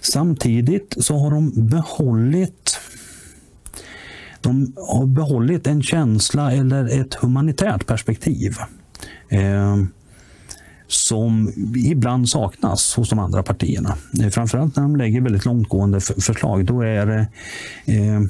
Samtidigt 0.00 0.94
så 0.98 1.18
har 1.18 1.30
de 1.30 1.52
behållit 1.68 2.78
de 4.42 4.72
har 4.76 5.06
behållit 5.06 5.66
en 5.66 5.82
känsla 5.82 6.52
eller 6.52 7.00
ett 7.00 7.14
humanitärt 7.14 7.86
perspektiv. 7.86 8.56
Eh, 9.28 9.76
som 10.92 11.52
ibland 11.76 12.28
saknas 12.28 12.94
hos 12.96 13.10
de 13.10 13.18
andra 13.18 13.42
partierna. 13.42 13.96
Eh, 14.22 14.28
framförallt 14.28 14.76
när 14.76 14.82
de 14.82 14.96
lägger 14.96 15.20
väldigt 15.20 15.44
långtgående 15.44 16.00
förslag. 16.00 16.64
Då 16.64 16.80
är 16.80 17.06
det, 17.06 17.26
eh, 17.86 18.20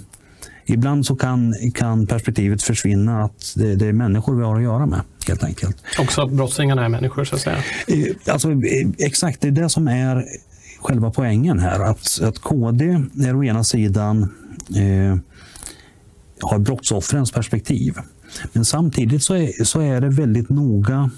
ibland 0.66 1.06
så 1.06 1.16
kan, 1.16 1.54
kan 1.74 2.06
perspektivet 2.06 2.62
försvinna 2.62 3.24
att 3.24 3.52
det, 3.56 3.74
det, 3.74 3.86
är 3.86 3.92
människor 3.92 4.36
vi 4.36 4.44
har 4.44 4.56
att 4.56 4.62
göra 4.62 4.86
med. 4.86 5.00
helt 5.28 5.44
enkelt. 5.44 5.76
Också 5.98 6.22
att 6.22 6.30
brottslingarna 6.30 6.84
är 6.84 6.88
människor 6.88 7.24
så 7.24 7.34
att 7.34 7.40
säga? 7.40 7.56
Eh, 7.86 8.32
alltså, 8.32 8.50
eh, 8.50 8.88
exakt, 8.98 9.40
det 9.40 9.48
är 9.48 9.52
det 9.52 9.68
som 9.68 9.88
är 9.88 10.24
själva 10.80 11.10
poängen 11.10 11.58
här. 11.58 11.80
Att, 11.80 12.20
att 12.22 12.38
KD 12.38 12.84
är 13.24 13.36
å 13.36 13.44
ena 13.44 13.64
sidan 13.64 14.22
eh, 14.76 15.16
har 16.42 16.58
brottsoffrens 16.58 17.32
perspektiv. 17.32 17.94
Men 18.52 18.64
samtidigt 18.64 19.22
så 19.22 19.34
är, 19.34 19.64
så 19.64 19.80
är 19.80 20.00
det 20.00 20.08
väldigt 20.08 20.48
noga 20.48 21.10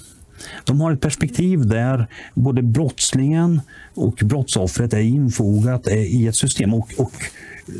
de 0.63 0.81
har 0.81 0.91
ett 0.91 1.01
perspektiv 1.01 1.67
där 1.67 2.07
både 2.33 2.61
brottslingen 2.61 3.61
och 3.93 4.21
brottsoffret 4.25 4.93
är 4.93 4.99
infogat 4.99 5.87
i 5.87 6.27
ett 6.27 6.35
system 6.35 6.73
och, 6.73 6.93
och 6.97 7.13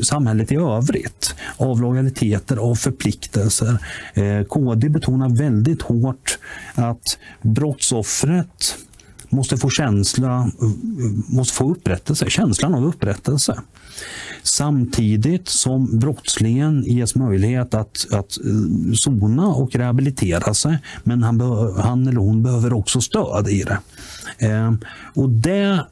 samhället 0.02 0.52
i 0.52 0.54
övrigt 0.54 1.34
av 1.56 1.80
lojaliteter, 1.80 2.58
och 2.58 2.78
förpliktelser. 2.78 3.78
Eh, 4.14 4.44
KD 4.44 4.88
betonar 4.88 5.28
väldigt 5.28 5.82
hårt 5.82 6.38
att 6.74 7.18
brottsoffret 7.42 8.76
måste 9.28 9.56
få 9.56 9.70
känsla, 9.70 10.50
eh, 10.62 10.68
måste 11.34 11.54
få 11.54 11.70
upprättelse, 11.70 12.30
känslan 12.30 12.74
av 12.74 12.84
upprättelse. 12.84 13.62
Samtidigt 14.42 15.48
som 15.48 15.98
brottslingen 15.98 16.84
ges 16.86 17.14
möjlighet 17.14 17.74
att, 17.74 18.06
att 18.10 18.38
eh, 18.38 18.92
sona 18.94 19.46
och 19.46 19.74
rehabilitera 19.74 20.54
sig. 20.54 20.78
Men 21.04 21.22
han, 21.22 21.40
han 21.76 22.06
eller 22.06 22.20
hon 22.20 22.42
behöver 22.42 22.72
också 22.72 23.00
stöd 23.00 23.48
i 23.48 23.62
det. 23.62 23.78
Eh, 24.38 24.72
och 25.14 25.30
det 25.30 25.84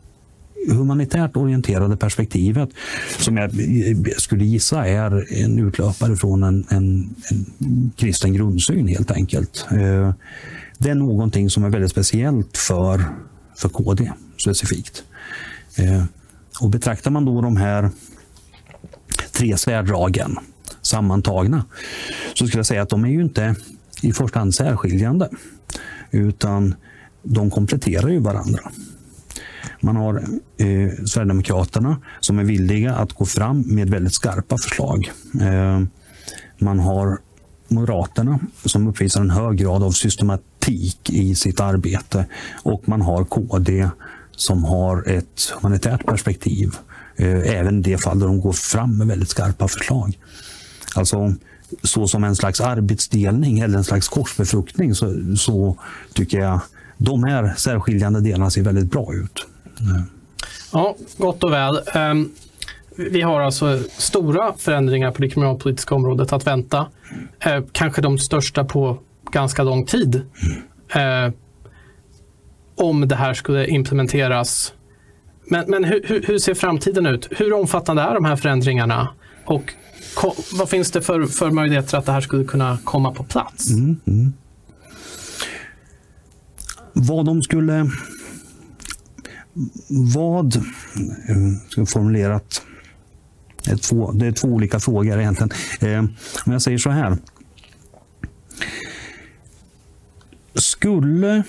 humanitärt 0.69 1.37
orienterade 1.37 1.97
perspektivet 1.97 2.69
som 3.19 3.37
jag 3.37 3.51
skulle 4.17 4.45
gissa 4.45 4.87
är 4.87 5.43
en 5.43 5.59
utlöpare 5.59 6.17
från 6.17 6.43
en, 6.43 6.67
en, 6.69 7.15
en 7.59 7.93
kristen 7.97 8.33
grundsyn 8.33 8.89
helt 8.89 9.11
enkelt. 9.11 9.67
Ehm, 9.71 10.13
det 10.79 10.91
är 10.91 10.95
någonting 10.95 11.51
som 11.51 11.65
är 11.65 11.71
väldigt 11.71 11.91
speciellt 11.91 12.57
för, 12.57 13.05
för 13.57 13.69
KD 13.69 14.13
specifikt. 14.39 15.05
Ehm, 15.77 16.05
och 16.61 16.71
betraktar 16.71 17.11
man 17.11 17.25
då 17.25 17.41
de 17.41 17.57
här 17.57 17.91
tre 19.33 19.57
svärdragen 19.57 20.39
sammantagna 20.83 21.65
så 22.35 22.47
skulle 22.47 22.59
jag 22.59 22.67
säga 22.67 22.83
att 22.83 22.89
de 22.89 23.05
är 23.05 23.09
ju 23.09 23.23
inte 23.23 23.55
i 24.03 24.13
första 24.13 24.39
hand 24.39 24.55
särskiljande 24.55 25.29
utan 26.11 26.75
de 27.23 27.51
kompletterar 27.51 28.09
ju 28.09 28.19
varandra. 28.19 28.61
Man 29.81 29.97
har 29.97 30.17
eh, 30.57 31.05
Sverigedemokraterna 31.07 32.01
som 32.21 32.39
är 32.39 32.45
villiga 32.45 32.95
att 32.95 33.13
gå 33.13 33.25
fram 33.25 33.65
med 33.67 33.91
väldigt 33.91 34.15
skarpa 34.15 34.59
förslag. 34.59 35.13
Eh, 35.41 35.83
man 36.59 36.79
har 36.79 37.19
Moderaterna 37.69 38.39
som 38.65 38.89
uppvisar 38.89 39.21
en 39.21 39.31
hög 39.31 39.57
grad 39.57 39.83
av 39.83 39.91
systematik 39.91 41.11
i 41.11 41.35
sitt 41.35 41.61
arbete 41.61 42.27
och 42.63 42.89
man 42.89 43.01
har 43.01 43.25
KD 43.25 43.89
som 44.37 44.65
har 44.65 45.09
ett 45.09 45.53
humanitärt 45.61 46.07
perspektiv. 46.07 46.71
Eh, 47.17 47.57
även 47.57 47.79
i 47.79 47.83
det 47.83 47.99
fall 47.99 48.19
där 48.19 48.27
de 48.27 48.41
går 48.41 48.53
fram 48.53 48.99
med 48.99 49.07
väldigt 49.07 49.29
skarpa 49.29 49.69
förslag. 49.69 50.19
Alltså 50.95 51.35
så 51.83 52.09
som 52.09 52.25
en 52.25 52.37
slags 52.37 52.61
arbetsdelning 52.61 53.59
eller 53.59 53.79
en 53.79 53.85
slags 53.85 54.09
korsbefruktning 54.09 54.95
så, 54.95 55.37
så 55.37 55.77
tycker 56.13 56.41
jag 56.41 56.61
de 56.97 57.25
här 57.25 57.55
särskiljande 57.57 58.21
delarna 58.21 58.51
ser 58.51 58.63
väldigt 58.63 58.91
bra 58.91 59.15
ut. 59.15 59.47
Ja, 60.73 60.97
gott 61.17 61.45
och 61.45 61.53
väl. 61.53 61.81
Ehm, 61.95 62.31
vi 62.97 63.21
har 63.23 63.41
alltså 63.41 63.79
stora 63.99 64.53
förändringar 64.59 65.11
på 65.11 65.23
det 65.23 65.29
kriminalpolitiska 65.29 65.95
området 65.95 66.33
att 66.33 66.47
vänta. 66.47 66.87
Eh, 67.41 67.65
kanske 67.73 68.03
de 68.03 68.19
största 68.19 68.65
på 68.65 68.99
ganska 69.31 69.63
lång 69.63 69.87
tid. 69.87 70.15
Mm. 70.95 71.33
Om 72.77 73.09
det 73.09 73.17
här 73.17 73.35
skulle 73.35 73.67
implementeras. 73.67 74.73
Men, 75.47 75.65
men 75.69 75.85
hur, 75.85 76.25
hur, 76.27 76.39
ser 76.39 76.55
framtiden 76.55 77.07
ut? 77.07 77.29
Hur 77.31 77.53
omfattande 77.53 78.03
är 78.03 78.15
de 78.15 78.25
här 78.25 78.37
förändringarna? 78.37 79.09
Och 79.45 79.75
vad 80.53 80.69
finns 80.69 80.91
det 80.91 81.03
för, 81.03 81.27
för 81.27 81.51
möjligheter 81.51 81.99
att 81.99 82.07
det 82.07 82.13
här 82.13 82.21
skulle 82.21 82.45
kunna 82.45 82.79
komma 82.85 83.13
på 83.13 83.25
plats? 83.25 83.71
Mm, 83.71 84.01
mm. 84.07 84.33
Vad 86.93 87.27
de 87.27 87.43
skulle 87.43 87.91
vad, 89.89 90.63
ska 91.69 91.87
formulerat, 91.87 92.63
det 93.65 93.71
är, 93.71 93.77
två, 93.77 94.13
det 94.13 94.27
är 94.27 94.33
två 94.33 94.49
olika 94.49 94.81
frågor 94.81 95.21
egentligen. 95.21 95.51
Eh, 95.81 95.99
om 96.47 96.53
jag 96.53 96.63
säger 96.63 96.79
så 96.79 96.91
här. 96.91 97.17
Skulle 100.55 101.43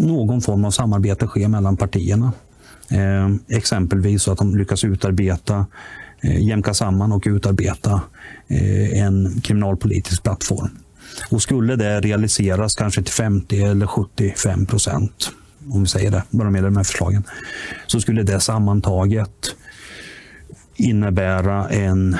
någon 0.00 0.40
form 0.40 0.64
av 0.64 0.70
samarbete 0.70 1.26
ske 1.26 1.48
mellan 1.48 1.76
partierna, 1.76 2.32
eh, 2.90 3.56
exempelvis 3.56 4.22
så 4.22 4.32
att 4.32 4.38
de 4.38 4.56
lyckas 4.56 4.84
utarbeta, 4.84 5.66
eh, 6.20 6.42
jämka 6.42 6.74
samman 6.74 7.12
och 7.12 7.22
utarbeta 7.26 8.02
eh, 8.48 9.02
en 9.02 9.40
kriminalpolitisk 9.40 10.22
plattform. 10.22 10.70
Och 11.30 11.42
skulle 11.42 11.76
det 11.76 12.00
realiseras 12.00 12.74
kanske 12.74 13.02
till 13.02 13.12
50 13.12 13.62
eller 13.62 13.86
75 13.86 14.66
procent 14.66 15.30
om 15.68 15.82
vi 15.82 15.88
säger 15.88 16.10
det, 16.10 16.22
bara 16.30 16.50
med 16.50 16.64
de 16.64 16.76
här 16.76 16.84
förslagen, 16.84 17.24
så 17.86 18.00
skulle 18.00 18.22
det 18.22 18.40
sammantaget 18.40 19.54
innebära 20.76 21.68
en, 21.68 22.16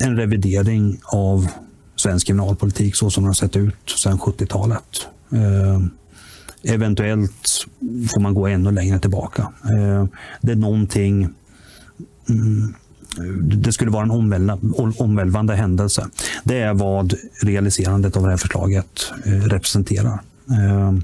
en 0.00 0.16
revidering 0.16 1.00
av 1.04 1.48
svensk 1.96 2.26
kriminalpolitik 2.26 2.96
så 2.96 3.10
som 3.10 3.22
den 3.22 3.28
har 3.28 3.34
sett 3.34 3.56
ut 3.56 3.90
sedan 3.96 4.18
70-talet. 4.18 5.08
Eventuellt 6.68 7.66
får 8.14 8.20
man 8.20 8.34
gå 8.34 8.46
ännu 8.46 8.70
längre 8.70 8.98
tillbaka. 8.98 9.52
Eh, 9.70 10.06
det 10.40 10.52
är 10.52 10.56
någonting 10.56 11.28
mm, 12.28 12.74
det 13.42 13.72
skulle 13.72 13.90
vara 13.90 14.02
en 14.02 14.92
omvälvande 14.98 15.54
händelse. 15.54 16.06
Det 16.44 16.58
är 16.58 16.74
vad 16.74 17.14
realiserandet 17.42 18.16
av 18.16 18.22
det 18.22 18.30
här 18.30 18.36
förslaget 18.36 19.12
eh, 19.26 19.32
representerar. 19.32 20.20
Eh, 20.50 20.94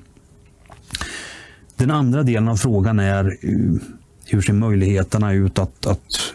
den 1.76 1.90
andra 1.90 2.22
delen 2.22 2.48
av 2.48 2.56
frågan 2.56 2.98
är 2.98 3.36
hur 4.24 4.40
ser 4.40 4.52
möjligheterna 4.52 5.32
ut 5.32 5.58
att, 5.58 5.86
att 5.86 6.32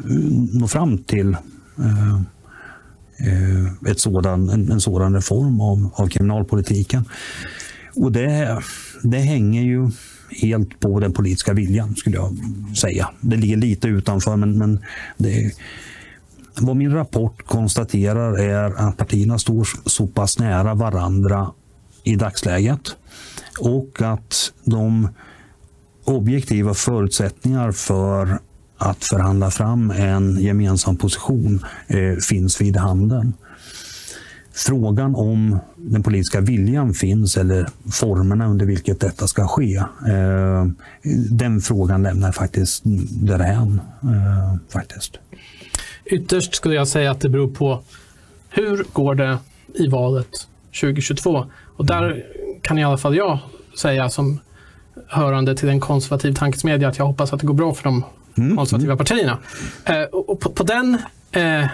nå 0.53 0.67
fram 0.67 0.97
till 0.97 1.37
ett 3.87 3.99
sådan, 3.99 4.49
en, 4.49 4.71
en 4.71 4.81
sådan 4.81 5.15
reform 5.15 5.61
av, 5.61 5.89
av 5.93 6.07
kriminalpolitiken. 6.07 7.05
Och 7.95 8.11
det, 8.11 8.61
det 9.03 9.17
hänger 9.17 9.61
ju 9.61 9.91
helt 10.41 10.79
på 10.79 10.99
den 10.99 11.13
politiska 11.13 11.53
viljan, 11.53 11.95
skulle 11.95 12.15
jag 12.15 12.37
säga. 12.77 13.09
Det 13.21 13.35
ligger 13.35 13.57
lite 13.57 13.87
utanför, 13.87 14.35
men, 14.35 14.57
men 14.57 14.79
det, 15.17 15.51
vad 16.61 16.75
min 16.75 16.93
rapport 16.93 17.45
konstaterar 17.45 18.39
är 18.39 18.87
att 18.87 18.97
partierna 18.97 19.39
står 19.39 19.67
så 19.85 20.07
pass 20.07 20.39
nära 20.39 20.73
varandra 20.73 21.51
i 22.03 22.15
dagsläget 22.15 22.95
och 23.59 24.01
att 24.01 24.53
de 24.63 25.09
objektiva 26.03 26.73
förutsättningar 26.73 27.71
för 27.71 28.39
att 28.77 29.03
förhandla 29.03 29.51
fram 29.51 29.91
en 29.91 30.37
gemensam 30.41 30.97
position 30.97 31.65
eh, 31.87 32.15
finns 32.29 32.61
vid 32.61 32.77
handen. 32.77 33.33
Frågan 34.57 35.15
om 35.15 35.59
den 35.75 36.03
politiska 36.03 36.41
viljan 36.41 36.93
finns 36.93 37.37
eller 37.37 37.67
formerna 37.91 38.47
under 38.47 38.65
vilket 38.65 38.99
detta 38.99 39.27
ska 39.27 39.47
ske, 39.47 39.75
eh, 40.07 40.65
den 41.31 41.61
frågan 41.61 42.03
lämnar 42.03 42.31
faktiskt 42.31 42.81
därhän. 43.09 43.81
Eh, 44.03 44.55
faktiskt. 44.69 45.17
Ytterst 46.05 46.55
skulle 46.55 46.75
jag 46.75 46.87
säga 46.87 47.11
att 47.11 47.19
det 47.19 47.29
beror 47.29 47.47
på 47.47 47.81
hur 48.49 48.85
går 48.93 49.15
det 49.15 49.37
i 49.73 49.87
valet 49.87 50.47
2022? 50.81 51.45
Och 51.77 51.85
där 51.85 52.25
kan 52.61 52.77
i 52.77 52.83
alla 52.83 52.97
fall 52.97 53.15
jag 53.15 53.39
säga 53.77 54.09
som 54.09 54.39
hörande 55.07 55.55
till 55.55 55.69
en 55.69 55.79
konservativ 55.79 56.33
tankesmedja 56.33 56.87
att 56.87 56.97
jag 56.97 57.05
hoppas 57.05 57.33
att 57.33 57.39
det 57.39 57.47
går 57.47 57.53
bra 57.53 57.73
för 57.73 57.83
de 57.83 58.03
mm. 58.37 58.57
konservativa 58.57 58.93
mm. 58.93 58.97
partierna. 58.97 59.37
Eh, 59.85 60.03
och 60.03 60.39
på, 60.39 60.51
på, 60.51 60.63
den 60.63 60.97
eh, 61.31 61.67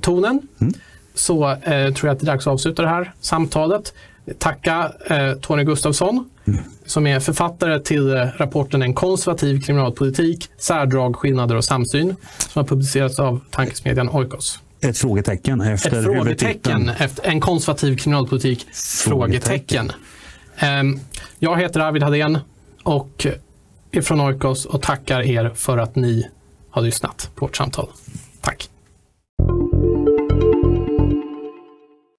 tonen 0.00 0.40
mm 0.58 0.74
så 1.14 1.50
eh, 1.50 1.94
tror 1.94 2.08
jag 2.08 2.08
att 2.08 2.20
det 2.20 2.24
är 2.24 2.26
dags 2.26 2.46
att 2.46 2.52
avsluta 2.52 2.82
det 2.82 2.88
här 2.88 3.12
samtalet. 3.20 3.94
Tacka 4.38 4.92
eh, 5.06 5.32
Tony 5.32 5.64
Gustafsson 5.64 6.30
mm. 6.44 6.60
som 6.86 7.06
är 7.06 7.20
författare 7.20 7.80
till 7.80 8.16
eh, 8.16 8.26
rapporten 8.36 8.82
En 8.82 8.94
konservativ 8.94 9.60
kriminalpolitik, 9.60 10.48
särdrag, 10.58 11.16
skillnader 11.16 11.56
och 11.56 11.64
samsyn 11.64 12.16
som 12.38 12.60
har 12.60 12.64
publicerats 12.64 13.18
av 13.18 13.40
tankesmedjan 13.50 14.08
Oikos. 14.08 14.60
Ett 14.80 14.98
frågetecken 14.98 15.60
efter 15.60 15.98
Ett 15.98 16.04
frågetecken 16.04 16.88
efter 16.88 17.28
En 17.28 17.40
konservativ 17.40 17.96
kriminalpolitik? 17.96 18.66
Frågetecken. 18.72 19.42
frågetecken. 19.42 19.92
Ehm, 20.56 21.00
jag 21.38 21.60
heter 21.60 21.80
Arvid 21.80 22.02
Hadén 22.02 22.38
och 22.82 23.26
är 23.92 24.00
från 24.00 24.20
Oikos 24.20 24.64
och 24.64 24.82
tackar 24.82 25.22
er 25.22 25.52
för 25.54 25.78
att 25.78 25.96
ni 25.96 26.26
har 26.70 26.82
lyssnat 26.82 27.30
på 27.34 27.44
vårt 27.46 27.56
samtal. 27.56 27.88
Tack! 28.40 28.70